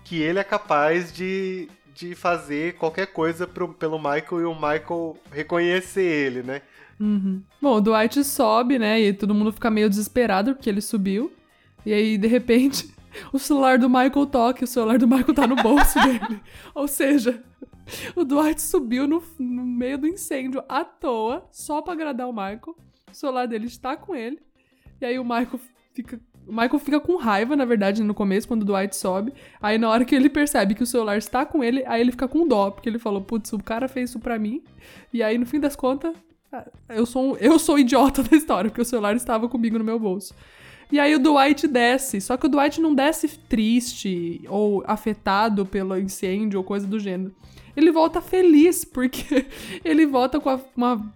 que 0.05 0.21
ele 0.21 0.39
é 0.39 0.45
capaz 0.45 1.11
de, 1.11 1.67
de 1.93 2.15
fazer 2.15 2.75
qualquer 2.77 3.07
coisa 3.07 3.45
pro, 3.45 3.73
pelo 3.73 3.97
Michael 3.97 4.39
e 4.39 4.45
o 4.45 4.55
Michael 4.55 5.17
reconhecer 5.29 6.01
ele, 6.01 6.41
né? 6.41 6.61
Uhum. 6.97 7.43
Bom, 7.61 7.75
o 7.75 7.81
Dwight 7.81 8.23
sobe, 8.23 8.79
né? 8.79 9.01
E 9.01 9.11
todo 9.11 9.35
mundo 9.35 9.51
fica 9.51 9.69
meio 9.69 9.89
desesperado 9.89 10.55
porque 10.55 10.69
ele 10.69 10.79
subiu. 10.79 11.29
E 11.85 11.91
aí, 11.91 12.17
de 12.17 12.27
repente, 12.29 12.95
o 13.33 13.37
celular 13.37 13.77
do 13.77 13.89
Michael 13.89 14.25
toca 14.27 14.63
e 14.63 14.63
o 14.63 14.67
celular 14.67 14.97
do 14.97 15.05
Michael 15.05 15.33
tá 15.33 15.45
no 15.45 15.57
bolso 15.57 15.99
dele. 16.07 16.41
Ou 16.73 16.87
seja, 16.87 17.43
o 18.15 18.23
Dwight 18.23 18.61
subiu 18.61 19.05
no, 19.05 19.21
no 19.37 19.65
meio 19.65 19.97
do 19.97 20.07
incêndio 20.07 20.63
à 20.69 20.85
toa, 20.85 21.45
só 21.51 21.81
pra 21.81 21.91
agradar 21.91 22.29
o 22.29 22.31
Michael. 22.31 22.88
O 23.11 23.15
celular 23.15 23.47
dele 23.47 23.67
está 23.67 23.95
com 23.95 24.15
ele. 24.15 24.39
E 25.01 25.05
aí 25.05 25.17
o 25.19 25.23
Michael 25.23 25.59
fica. 25.93 26.19
O 26.47 26.51
Michael 26.51 26.79
fica 26.79 26.99
com 26.99 27.15
raiva, 27.15 27.55
na 27.55 27.63
verdade, 27.63 28.01
no 28.03 28.13
começo, 28.13 28.47
quando 28.47 28.63
o 28.63 28.65
Dwight 28.65 28.95
sobe. 28.95 29.33
Aí 29.61 29.77
na 29.77 29.87
hora 29.87 30.03
que 30.03 30.15
ele 30.15 30.29
percebe 30.29 30.73
que 30.73 30.81
o 30.81 30.85
celular 30.87 31.15
está 31.17 31.45
com 31.45 31.63
ele, 31.63 31.83
aí 31.85 32.01
ele 32.01 32.09
fica 32.11 32.27
com 32.27 32.47
dó, 32.47 32.71
porque 32.71 32.89
ele 32.89 32.97
falou, 32.97 33.21
putz, 33.21 33.53
o 33.53 33.59
cara 33.59 33.87
fez 33.87 34.09
isso 34.09 34.19
pra 34.19 34.39
mim. 34.39 34.63
E 35.13 35.21
aí, 35.21 35.37
no 35.37 35.45
fim 35.45 35.59
das 35.59 35.75
contas, 35.75 36.11
eu 36.89 37.05
sou, 37.05 37.33
um- 37.33 37.37
eu 37.37 37.59
sou 37.59 37.77
idiota 37.77 38.23
da 38.23 38.35
história, 38.35 38.69
porque 38.71 38.81
o 38.81 38.85
celular 38.85 39.15
estava 39.15 39.47
comigo 39.47 39.77
no 39.77 39.83
meu 39.83 39.99
bolso. 39.99 40.33
E 40.91 40.99
aí 40.99 41.13
o 41.13 41.19
Dwight 41.19 41.67
desce, 41.67 42.19
só 42.19 42.35
que 42.35 42.47
o 42.47 42.49
Dwight 42.49 42.81
não 42.81 42.95
desce 42.95 43.27
triste 43.47 44.41
ou 44.49 44.83
afetado 44.87 45.67
pelo 45.67 45.95
incêndio 45.99 46.57
ou 46.59 46.63
coisa 46.63 46.87
do 46.87 46.99
gênero. 46.99 47.31
Ele 47.77 47.91
volta 47.91 48.21
feliz, 48.21 48.83
porque 48.83 49.45
ele 49.85 50.07
volta 50.07 50.39
com 50.39 50.49
a, 50.49 50.59
uma, 50.75 51.13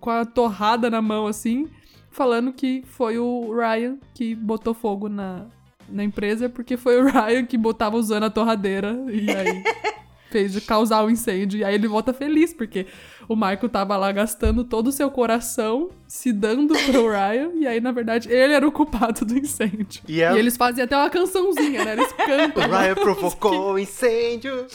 com 0.00 0.10
a 0.10 0.24
torrada 0.24 0.88
na 0.90 1.00
mão, 1.02 1.26
assim, 1.26 1.68
falando 2.10 2.52
que 2.52 2.82
foi 2.86 3.18
o 3.18 3.52
Ryan 3.54 3.96
que 4.14 4.34
botou 4.34 4.72
fogo 4.74 5.08
na, 5.08 5.46
na 5.88 6.02
empresa, 6.04 6.48
porque 6.48 6.76
foi 6.76 7.00
o 7.00 7.04
Ryan 7.10 7.44
que 7.44 7.56
botava 7.58 7.96
usando 7.96 8.24
a 8.24 8.30
torradeira 8.30 8.96
e 9.10 9.30
aí 9.30 9.62
fez 10.30 10.52
de 10.52 10.60
causar 10.60 11.04
o 11.04 11.10
incêndio. 11.10 11.60
E 11.60 11.64
aí 11.64 11.74
ele 11.74 11.86
volta 11.88 12.12
feliz, 12.12 12.52
porque 12.52 12.86
o 13.28 13.34
Michael 13.36 13.68
tava 13.68 13.96
lá 13.96 14.10
gastando 14.12 14.64
todo 14.64 14.88
o 14.88 14.92
seu 14.92 15.10
coração, 15.10 15.88
se 16.06 16.32
dando 16.32 16.74
pro 16.74 17.08
Ryan, 17.10 17.52
e 17.54 17.66
aí, 17.66 17.80
na 17.80 17.92
verdade, 17.92 18.30
ele 18.30 18.52
era 18.52 18.66
o 18.66 18.72
culpado 18.72 19.24
do 19.24 19.36
incêndio. 19.38 20.02
E 20.08 20.20
é- 20.20 20.36
eles 20.36 20.56
fazem 20.56 20.84
até 20.84 20.96
uma 20.96 21.08
cançãozinha, 21.10 21.84
né? 21.84 21.92
Eles 21.92 22.10
O 22.10 22.14
cantam. 22.16 22.68
Ryan 22.68 22.94
provocou 22.94 23.72
o 23.74 23.78
incêndio. 23.78 24.66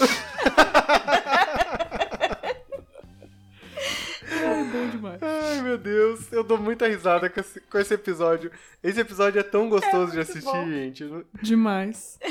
Bom 4.82 4.90
demais. 4.90 5.20
Ai, 5.22 5.62
meu 5.62 5.78
Deus. 5.78 6.32
Eu 6.32 6.44
dou 6.44 6.58
muita 6.58 6.88
risada 6.88 7.30
com 7.30 7.40
esse, 7.40 7.60
com 7.62 7.78
esse 7.78 7.94
episódio. 7.94 8.52
Esse 8.84 9.00
episódio 9.00 9.40
é 9.40 9.44
tão 9.44 9.70
gostoso 9.70 10.12
de 10.12 10.20
assistir, 10.20 10.44
bom. 10.52 10.68
gente. 10.70 11.06
Demais. 11.42 12.20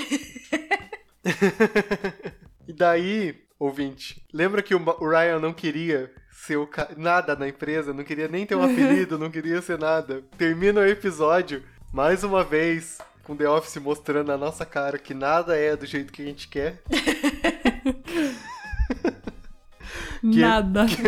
E 2.69 2.73
daí, 2.73 3.35
ouvinte, 3.59 4.25
lembra 4.33 4.63
que 4.63 4.75
o 4.75 4.79
Ryan 5.09 5.41
não 5.41 5.53
queria 5.53 6.11
ser 6.31 6.57
o 6.57 6.67
ca- 6.69 6.91
nada 6.97 7.35
na 7.35 7.49
empresa, 7.49 7.93
não 7.93 8.05
queria 8.05 8.29
nem 8.29 8.47
ter 8.47 8.55
um 8.55 8.63
apelido, 8.63 9.19
não 9.19 9.29
queria 9.31 9.61
ser 9.61 9.77
nada. 9.79 10.23
Termina 10.39 10.81
o 10.81 10.87
episódio, 10.87 11.65
mais 11.93 12.23
uma 12.23 12.45
vez, 12.45 12.99
com 13.25 13.35
The 13.37 13.49
Office 13.49 13.77
mostrando 13.83 14.29
na 14.29 14.39
nossa 14.39 14.65
cara 14.65 14.99
que 14.99 15.13
nada 15.15 15.57
é 15.57 15.75
do 15.77 15.85
jeito 15.85 16.13
que 16.13 16.23
a 16.23 16.27
gente 16.27 16.47
quer. 16.49 16.81
Nada. 20.23 20.87
Que 20.87 21.03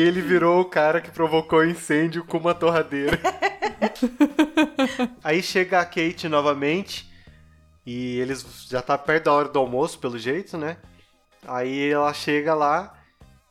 ele 0.00 0.20
virou 0.20 0.60
o 0.60 0.64
cara 0.64 1.00
que 1.00 1.10
provocou 1.10 1.60
o 1.60 1.64
incêndio 1.64 2.24
com 2.24 2.38
uma 2.38 2.54
torradeira. 2.54 3.18
Aí 5.22 5.42
chega 5.42 5.80
a 5.80 5.84
Kate 5.84 6.28
novamente. 6.28 7.12
E 7.86 8.18
eles 8.18 8.66
já 8.68 8.80
tá 8.80 8.96
perto 8.96 9.24
da 9.24 9.32
hora 9.32 9.48
do 9.48 9.58
almoço, 9.58 9.98
pelo 9.98 10.18
jeito, 10.18 10.56
né? 10.56 10.78
Aí 11.46 11.90
ela 11.90 12.12
chega 12.14 12.54
lá 12.54 12.94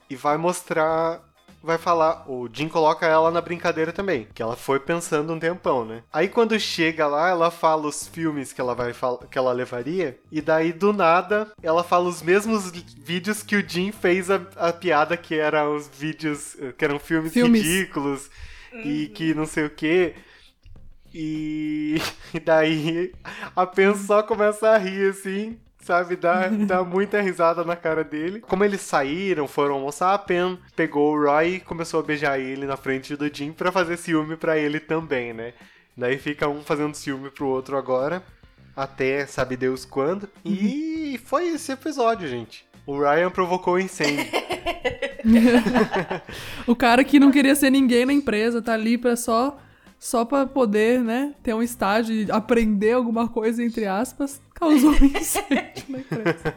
e 0.09 0.15
vai 0.15 0.37
mostrar. 0.37 1.21
Vai 1.63 1.77
falar. 1.77 2.29
O 2.29 2.49
Jim 2.51 2.67
coloca 2.67 3.05
ela 3.05 3.31
na 3.31 3.39
brincadeira 3.39 3.93
também. 3.93 4.27
Que 4.33 4.43
ela 4.43 4.57
foi 4.57 4.81
pensando 4.81 5.31
um 5.31 5.39
tempão, 5.39 5.85
né? 5.85 6.03
Aí 6.11 6.27
quando 6.27 6.59
chega 6.59 7.07
lá, 7.07 7.29
ela 7.29 7.49
fala 7.49 7.87
os 7.87 8.05
filmes 8.05 8.51
que 8.51 8.59
ela 8.59 8.75
vai 8.75 8.93
que 9.31 9.37
ela 9.37 9.53
levaria. 9.53 10.19
E 10.29 10.41
daí, 10.41 10.73
do 10.73 10.91
nada, 10.91 11.49
ela 11.63 11.83
fala 11.83 12.09
os 12.09 12.21
mesmos 12.21 12.69
vídeos 12.71 13.41
que 13.41 13.55
o 13.55 13.67
Jim 13.67 13.93
fez 13.93 14.29
a, 14.29 14.41
a 14.57 14.73
piada, 14.73 15.15
que 15.15 15.35
eram 15.35 15.75
os 15.75 15.87
vídeos. 15.87 16.57
que 16.77 16.83
eram 16.83 16.99
filmes, 16.99 17.31
Filmes. 17.31 17.61
ridículos. 17.63 18.29
E 18.73 19.07
que 19.07 19.33
não 19.33 19.45
sei 19.45 19.65
o 19.65 19.69
que. 19.69 20.13
E, 21.13 22.01
e 22.33 22.39
daí 22.39 23.13
a 23.55 23.65
Pen 23.65 23.95
só 23.95 24.21
começa 24.23 24.67
a 24.69 24.77
rir 24.77 25.11
assim, 25.11 25.59
sabe? 25.83 26.15
Dá, 26.15 26.47
dá 26.47 26.83
muita 26.83 27.21
risada 27.21 27.63
na 27.63 27.75
cara 27.75 28.03
dele. 28.03 28.41
Como 28.41 28.63
eles 28.63 28.81
saíram, 28.81 29.47
foram 29.47 29.75
almoçar, 29.75 30.13
a 30.13 30.17
Pen 30.17 30.57
pegou 30.75 31.13
o 31.13 31.23
Roy 31.23 31.55
e 31.55 31.59
começou 31.59 31.99
a 31.99 32.03
beijar 32.03 32.39
ele 32.39 32.65
na 32.65 32.77
frente 32.77 33.15
do 33.15 33.33
Jim 33.33 33.51
pra 33.51 33.71
fazer 33.71 33.97
ciúme 33.97 34.35
pra 34.35 34.57
ele 34.57 34.79
também, 34.79 35.33
né? 35.33 35.53
Daí 35.95 36.17
fica 36.17 36.47
um 36.47 36.61
fazendo 36.61 36.95
ciúme 36.95 37.29
pro 37.29 37.47
outro 37.47 37.77
agora, 37.77 38.23
até 38.75 39.25
sabe 39.25 39.55
Deus 39.55 39.85
quando. 39.85 40.27
E 40.43 41.19
foi 41.25 41.49
esse 41.49 41.71
episódio, 41.71 42.27
gente. 42.27 42.65
O 42.85 42.99
Ryan 42.99 43.29
provocou 43.29 43.75
o 43.75 43.79
incêndio. 43.79 44.25
o 46.67 46.75
cara 46.75 47.03
que 47.03 47.19
não 47.19 47.31
queria 47.31 47.55
ser 47.55 47.69
ninguém 47.69 48.05
na 48.05 48.13
empresa, 48.13 48.61
tá 48.61 48.73
ali 48.73 48.97
pra 48.97 49.15
só, 49.15 49.57
só 49.97 50.25
pra 50.25 50.45
poder, 50.45 50.99
né, 50.99 51.33
ter 51.41 51.53
um 51.53 51.63
estágio 51.63 52.27
aprender 52.33 52.91
alguma 52.93 53.29
coisa, 53.29 53.63
entre 53.63 53.85
aspas, 53.85 54.41
causou 54.63 54.91
um 54.91 55.05
incêndio 55.05 55.83
na 55.89 55.99
empresa. 55.99 56.55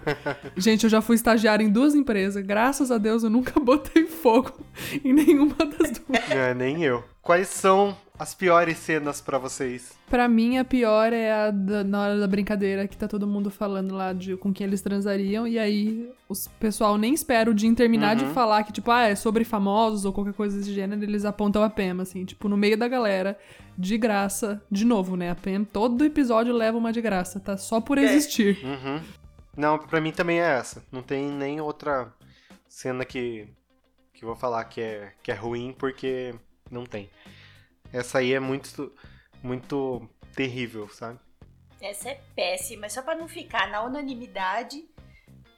Gente, 0.57 0.85
eu 0.85 0.90
já 0.90 1.01
fui 1.01 1.16
estagiária 1.16 1.64
em 1.64 1.71
duas 1.71 1.95
empresas. 1.95 2.45
Graças 2.45 2.90
a 2.90 2.99
Deus 2.99 3.23
eu 3.23 3.31
nunca 3.31 3.59
botei 3.61 4.07
fogo 4.07 4.53
em 5.05 5.12
nenhuma 5.12 5.57
das 5.57 5.90
duas. 5.90 6.29
Não 6.29 6.37
é 6.37 6.55
nem 6.55 6.83
eu. 6.83 7.05
Quais 7.27 7.49
são 7.49 7.97
as 8.19 8.35
piores 8.35 8.79
cenas 8.79 9.21
pra 9.21 9.37
vocês? 9.37 9.99
Pra 10.09 10.29
mim, 10.29 10.59
a 10.59 10.65
pior 10.65 11.12
é 11.12 11.33
a 11.33 11.51
da- 11.51 11.83
na 11.83 12.01
hora 12.01 12.21
da 12.21 12.27
brincadeira 12.29 12.87
que 12.87 12.97
tá 12.97 13.09
todo 13.09 13.27
mundo 13.27 13.51
falando 13.51 13.95
lá 13.97 14.12
de 14.12 14.37
com 14.37 14.53
quem 14.53 14.65
eles 14.67 14.81
transariam. 14.81 15.45
E 15.47 15.59
aí, 15.59 16.09
o 16.29 16.35
pessoal 16.61 16.97
nem 16.97 17.12
espera 17.12 17.51
o 17.51 17.59
Jim 17.59 17.75
terminar 17.75 18.15
de 18.15 18.25
falar 18.33 18.62
que, 18.62 18.73
tipo, 18.73 18.93
ah, 18.93 19.03
é 19.09 19.17
sobre 19.17 19.43
famosos 19.45 20.05
ou 20.05 20.12
qualquer 20.12 20.35
coisa 20.35 20.57
desse 20.57 20.73
gênero. 20.73 21.03
Eles 21.03 21.25
apontam 21.25 21.65
a 21.65 21.69
Pam, 21.69 22.01
assim, 22.01 22.25
tipo, 22.25 22.49
no 22.49 22.57
meio 22.57 22.79
da 22.79 22.87
galera, 22.87 23.37
de 23.77 23.99
graça. 23.99 24.62
De 24.71 24.85
novo, 24.85 25.17
né? 25.17 25.31
A 25.31 25.35
Pam, 25.35 25.65
todo 25.65 26.05
episódio 26.05 26.55
leva 26.55 26.79
uma 26.79 26.93
de 26.93 27.01
graça, 27.03 27.41
tá? 27.41 27.57
Só 27.57 27.81
por 27.81 27.99
existir. 27.99 28.57
Uhum. 28.65 29.01
Não, 29.57 29.79
pra 29.81 30.01
mim 30.01 30.12
também 30.12 30.41
é 30.41 30.59
essa. 30.59 30.81
Não 30.93 31.03
tem 31.03 31.29
nem 31.29 31.61
outra 31.61 32.12
cena 32.69 33.05
que, 33.05 33.49
que 34.15 34.25
eu 34.25 34.29
vou 34.29 34.37
falar 34.37 34.62
que 34.67 34.81
é, 34.81 35.12
que 35.25 35.33
é 35.33 35.35
ruim, 35.35 35.75
porque 35.77 36.35
não 36.70 36.85
tem. 36.85 37.11
Essa 37.92 38.18
aí 38.18 38.33
é 38.35 38.40
muito, 38.40 38.92
muito 39.42 40.09
terrível, 40.35 40.88
sabe? 40.88 41.18
Essa 41.81 42.11
é 42.11 42.20
péssima. 42.35 42.88
Só 42.88 43.02
pra 43.02 43.14
não 43.14 43.29
ficar 43.29 43.68
na 43.68 43.83
unanimidade, 43.83 44.85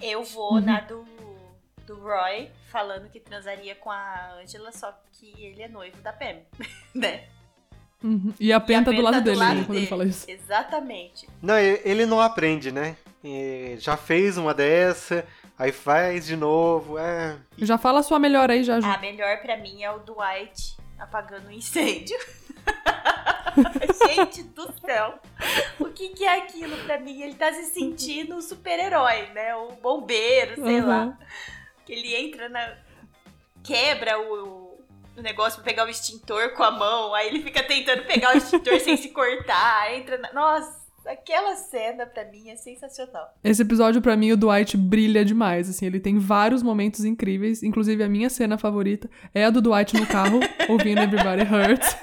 eu 0.00 0.22
vou 0.24 0.54
Uhum. 0.54 0.60
na 0.60 0.80
do, 0.80 1.04
do 1.86 1.96
Roy 2.00 2.50
falando 2.70 3.08
que 3.08 3.20
transaria 3.20 3.74
com 3.74 3.90
a 3.90 4.34
Angela, 4.42 4.70
só 4.72 4.92
que 5.12 5.32
ele 5.42 5.62
é 5.62 5.68
noivo 5.68 5.96
da 6.02 6.12
Pam, 6.12 6.36
né? 6.94 7.24
Uhum. 8.02 8.32
E 8.38 8.52
a 8.52 8.60
Pen 8.60 8.84
tá 8.84 8.92
do 8.92 9.00
lado 9.02 9.20
dele, 9.22 9.36
né, 9.38 9.44
lado 9.44 9.56
quando 9.60 9.70
ele 9.70 9.78
dele. 9.78 9.86
fala 9.86 10.04
isso. 10.04 10.30
Exatamente. 10.30 11.28
Não, 11.42 11.58
ele 11.58 12.06
não 12.06 12.20
aprende, 12.20 12.70
né? 12.70 12.96
E 13.24 13.74
já 13.80 13.96
fez 13.96 14.36
uma 14.38 14.54
dessa, 14.54 15.26
aí 15.58 15.72
faz 15.72 16.26
de 16.26 16.36
novo, 16.36 16.96
é... 16.98 17.36
Já 17.56 17.76
fala 17.76 17.98
a 17.98 18.02
sua 18.04 18.18
melhor 18.20 18.50
aí, 18.50 18.62
já. 18.62 18.76
A 18.76 18.98
melhor 18.98 19.38
pra 19.42 19.56
mim 19.56 19.82
é 19.82 19.90
o 19.90 19.98
Dwight 19.98 20.76
apagando 20.98 21.48
o 21.48 21.52
incêndio. 21.52 22.18
Gente 24.06 24.42
do 24.44 24.72
céu. 24.80 25.18
O 25.80 25.86
que, 25.86 26.10
que 26.10 26.24
é 26.24 26.38
aquilo 26.38 26.76
pra 26.84 26.98
mim? 26.98 27.22
Ele 27.22 27.34
tá 27.34 27.52
se 27.52 27.64
sentindo 27.66 28.36
um 28.36 28.40
super-herói, 28.42 29.26
né? 29.32 29.54
O 29.56 29.72
bombeiro, 29.72 30.54
sei 30.62 30.80
Uhum. 30.80 30.86
lá. 30.88 31.18
Que 31.84 31.92
ele 31.92 32.14
entra 32.14 32.48
na. 32.48 32.76
quebra 33.64 34.18
o, 34.20 34.78
o 35.16 35.22
negócio 35.22 35.56
pra 35.60 35.64
pegar 35.70 35.86
o 35.86 35.90
extintor 35.90 36.54
com 36.54 36.62
a 36.62 36.70
mão. 36.70 37.14
Aí 37.14 37.28
ele 37.28 37.42
fica 37.42 37.62
tentando 37.62 38.04
pegar 38.04 38.34
o 38.34 38.38
extintor 38.38 38.78
sem 38.80 38.96
se 38.96 39.10
cortar. 39.10 39.92
Entra 39.94 40.18
na. 40.18 40.32
Nossa, 40.32 40.80
aquela 41.08 41.56
cena 41.56 42.06
pra 42.06 42.24
mim 42.30 42.50
é 42.50 42.56
sensacional. 42.56 43.34
Esse 43.42 43.62
episódio, 43.62 44.02
pra 44.02 44.16
mim, 44.16 44.32
o 44.32 44.36
Dwight 44.36 44.76
brilha 44.76 45.24
demais, 45.24 45.68
assim, 45.68 45.86
ele 45.86 45.98
tem 45.98 46.18
vários 46.18 46.62
momentos 46.62 47.04
incríveis, 47.04 47.62
inclusive 47.62 48.02
a 48.02 48.08
minha 48.08 48.28
cena 48.28 48.58
favorita 48.58 49.08
é 49.34 49.44
a 49.44 49.50
do 49.50 49.62
Dwight 49.62 49.98
no 49.98 50.06
carro, 50.06 50.40
ouvindo 50.68 51.00
Everybody 51.00 51.42
Hurts. 51.42 51.96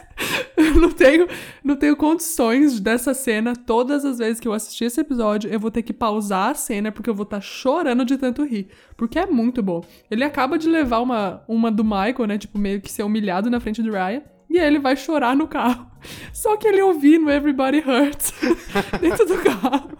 Eu 0.57 0.75
não 0.75 0.91
tenho, 0.91 1.27
não 1.63 1.75
tenho 1.75 1.95
condições 1.95 2.79
dessa 2.79 3.13
cena, 3.13 3.55
todas 3.55 4.05
as 4.05 4.17
vezes 4.17 4.39
que 4.39 4.47
eu 4.47 4.53
assistir 4.53 4.85
esse 4.85 4.99
episódio, 4.99 5.51
eu 5.51 5.59
vou 5.59 5.69
ter 5.69 5.83
que 5.83 5.93
pausar 5.93 6.51
a 6.51 6.55
cena, 6.55 6.91
porque 6.91 7.09
eu 7.09 7.15
vou 7.15 7.25
estar 7.25 7.41
chorando 7.41 8.05
de 8.05 8.17
tanto 8.17 8.43
rir, 8.43 8.69
porque 8.97 9.19
é 9.19 9.25
muito 9.25 9.61
bom. 9.61 9.83
Ele 10.09 10.23
acaba 10.23 10.57
de 10.57 10.69
levar 10.69 10.99
uma, 10.99 11.43
uma 11.47 11.69
do 11.69 11.83
Michael, 11.83 12.27
né, 12.27 12.37
tipo, 12.37 12.57
meio 12.57 12.81
que 12.81 12.91
ser 12.91 13.03
humilhado 13.03 13.49
na 13.49 13.59
frente 13.59 13.83
do 13.83 13.91
Ryan, 13.91 14.23
e 14.55 14.59
aí 14.59 14.67
ele 14.67 14.79
vai 14.79 14.95
chorar 14.95 15.35
no 15.35 15.47
carro. 15.47 15.85
Só 16.33 16.55
que 16.55 16.67
ele 16.67 16.81
ouvindo 16.81 17.29
Everybody 17.29 17.79
Hurts 17.79 18.33
dentro 19.01 19.25
do 19.25 19.37
carro. 19.43 19.97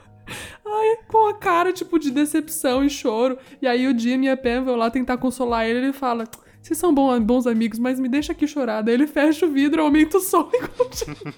Ai, 0.66 0.98
com 1.08 1.28
a 1.28 1.34
cara, 1.34 1.72
tipo, 1.72 2.00
de 2.00 2.10
decepção 2.10 2.84
e 2.84 2.90
choro. 2.90 3.38
E 3.62 3.68
aí 3.68 3.88
o 3.88 3.98
Jim 3.98 4.24
e 4.24 4.30
a 4.30 4.38
Pam 4.38 4.64
vão 4.64 4.76
lá 4.76 4.90
tentar 4.90 5.18
consolar 5.18 5.66
ele. 5.68 5.80
Ele 5.80 5.94
fala, 5.94 6.26
vocês 6.62 6.80
são 6.80 6.94
bons 6.94 7.46
amigos, 7.46 7.78
mas 7.78 8.00
me 8.00 8.10
deixa 8.10 8.32
aqui 8.32 8.48
chorar. 8.48 8.82
Daí 8.82 8.94
ele 8.94 9.08
fecha 9.08 9.46
o 9.46 9.52
vidro, 9.52 9.82
aumenta 9.82 10.18
o 10.18 10.22
som 10.22 10.50
e 10.54 10.68
continua. 10.68 11.34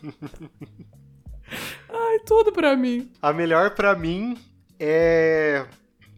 Ai, 1.90 2.20
tudo 2.26 2.52
pra 2.52 2.76
mim. 2.76 3.12
A 3.22 3.34
melhor 3.34 3.72
pra 3.76 3.96
mim 3.96 4.38
é 4.80 5.66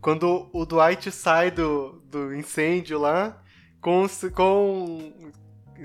quando 0.01 0.49
o 0.53 0.65
Dwight 0.65 1.11
sai 1.11 1.49
do, 1.51 2.01
do 2.09 2.33
incêndio 2.35 2.99
lá 2.99 3.41
com, 3.81 4.05
com 4.33 5.13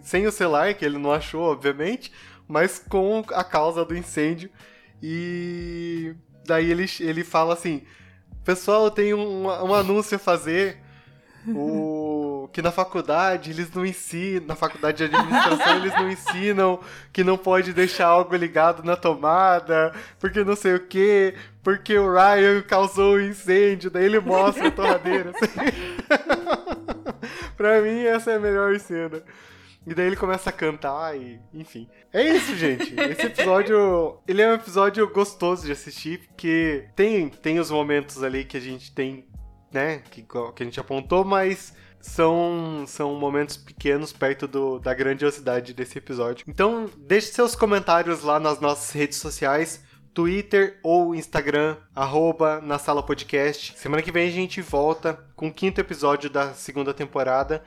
sem 0.03 0.27
o 0.27 0.33
celular, 0.33 0.75
que 0.75 0.85
ele 0.85 0.99
não 0.99 1.13
achou, 1.13 1.43
obviamente, 1.43 2.13
mas 2.49 2.79
com 2.79 3.25
a 3.33 3.45
causa 3.45 3.85
do 3.85 3.97
incêndio. 3.97 4.51
E 5.03 6.15
daí 6.47 6.71
ele, 6.71 6.87
ele 7.01 7.25
fala 7.25 7.55
assim: 7.55 7.83
Pessoal, 8.45 8.85
eu 8.85 8.91
tenho 8.91 9.19
um, 9.19 9.47
um 9.47 9.75
anúncio 9.75 10.17
a 10.17 10.19
fazer. 10.19 10.85
O 11.47 12.49
que 12.55 12.63
na 12.63 12.71
faculdade 12.71 13.51
eles 13.51 13.71
não 13.71 13.85
ensinam, 13.85 14.47
na 14.47 14.57
faculdade 14.57 14.97
de 14.97 15.05
administração 15.05 15.77
eles 15.77 15.93
não 15.93 16.11
ensinam 16.11 16.81
que 17.13 17.23
não 17.23 17.37
pode 17.37 17.75
deixar 17.75 18.07
algo 18.07 18.35
ligado 18.35 18.83
na 18.83 18.97
tomada, 18.97 19.93
porque 20.19 20.43
não 20.43 20.57
sei 20.57 20.75
o 20.75 20.81
que, 20.81 21.35
porque 21.63 21.99
o 21.99 22.11
Ryan 22.11 22.63
causou 22.63 23.15
o 23.15 23.17
um 23.17 23.21
incêndio, 23.21 23.91
daí 23.91 24.07
ele 24.07 24.21
mostra 24.21 24.69
a 24.69 24.71
torradeira. 24.71 25.33
Assim. 25.35 25.59
pra 27.59 27.83
mim 27.83 28.05
essa 28.05 28.31
é 28.31 28.37
a 28.37 28.41
melhor 28.41 28.79
cena. 28.81 29.23
E 29.87 29.95
daí 29.95 30.07
ele 30.07 30.17
começa 30.17 30.51
a 30.51 30.53
cantar 30.53 31.17
e, 31.17 31.41
enfim. 31.53 31.89
É 32.13 32.23
isso, 32.23 32.55
gente. 32.57 32.95
Esse 32.99 33.27
episódio, 33.27 34.19
ele 34.27 34.41
é 34.41 34.51
um 34.51 34.55
episódio 34.55 35.09
gostoso 35.13 35.67
de 35.67 35.73
assistir, 35.73 36.27
porque 36.29 36.89
tem, 36.97 37.29
tem 37.29 37.59
os 37.59 37.71
momentos 37.71 38.23
ali 38.23 38.45
que 38.45 38.57
a 38.57 38.61
gente 38.61 38.93
tem, 38.93 39.27
né, 39.73 39.99
que, 40.11 40.23
que 40.23 40.63
a 40.63 40.65
gente 40.65 40.81
apontou, 40.81 41.25
mas 41.25 41.75
são, 42.01 42.85
são 42.87 43.15
momentos 43.15 43.57
pequenos 43.57 44.13
perto 44.13 44.47
do, 44.47 44.79
da 44.79 44.93
grandiosidade 44.95 45.73
desse 45.73 45.99
episódio. 45.99 46.45
Então, 46.49 46.91
deixe 46.99 47.29
seus 47.29 47.55
comentários 47.55 48.23
lá 48.23 48.39
nas 48.39 48.61
nossas 48.61 48.91
redes 48.93 49.19
sociais. 49.19 49.83
Twitter 50.13 50.79
ou 50.81 51.13
Instagram, 51.13 51.77
arroba 51.93 52.61
na 52.61 52.79
sala 52.79 53.03
podcast. 53.03 53.77
Semana 53.77 54.01
que 54.01 54.13
vem 54.13 54.29
a 54.29 54.31
gente 54.31 54.63
volta 54.63 55.19
com 55.35 55.49
o 55.49 55.53
quinto 55.53 55.81
episódio 55.81 56.31
da 56.31 56.55
segunda 56.55 56.95
temporada. 56.95 57.65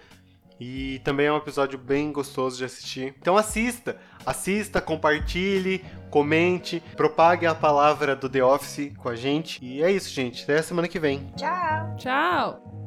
E 0.59 0.99
também 1.03 1.27
é 1.27 1.33
um 1.33 1.37
episódio 1.37 1.77
bem 1.77 2.11
gostoso 2.11 2.57
de 2.57 2.65
assistir. 2.65 3.15
Então 3.19 3.37
assista, 3.37 3.97
assista, 4.25 4.81
compartilhe, 4.81 5.83
comente, 6.09 6.81
propague 6.95 7.45
a 7.45 7.53
palavra 7.53 8.15
do 8.15 8.29
The 8.29 8.43
Office 8.43 8.91
com 8.97 9.09
a 9.09 9.15
gente. 9.15 9.63
E 9.63 9.83
é 9.83 9.91
isso, 9.91 10.09
gente. 10.09 10.43
Até 10.43 10.59
a 10.59 10.63
semana 10.63 10.87
que 10.87 10.99
vem. 10.99 11.31
Tchau. 11.35 11.95
Tchau. 11.97 12.86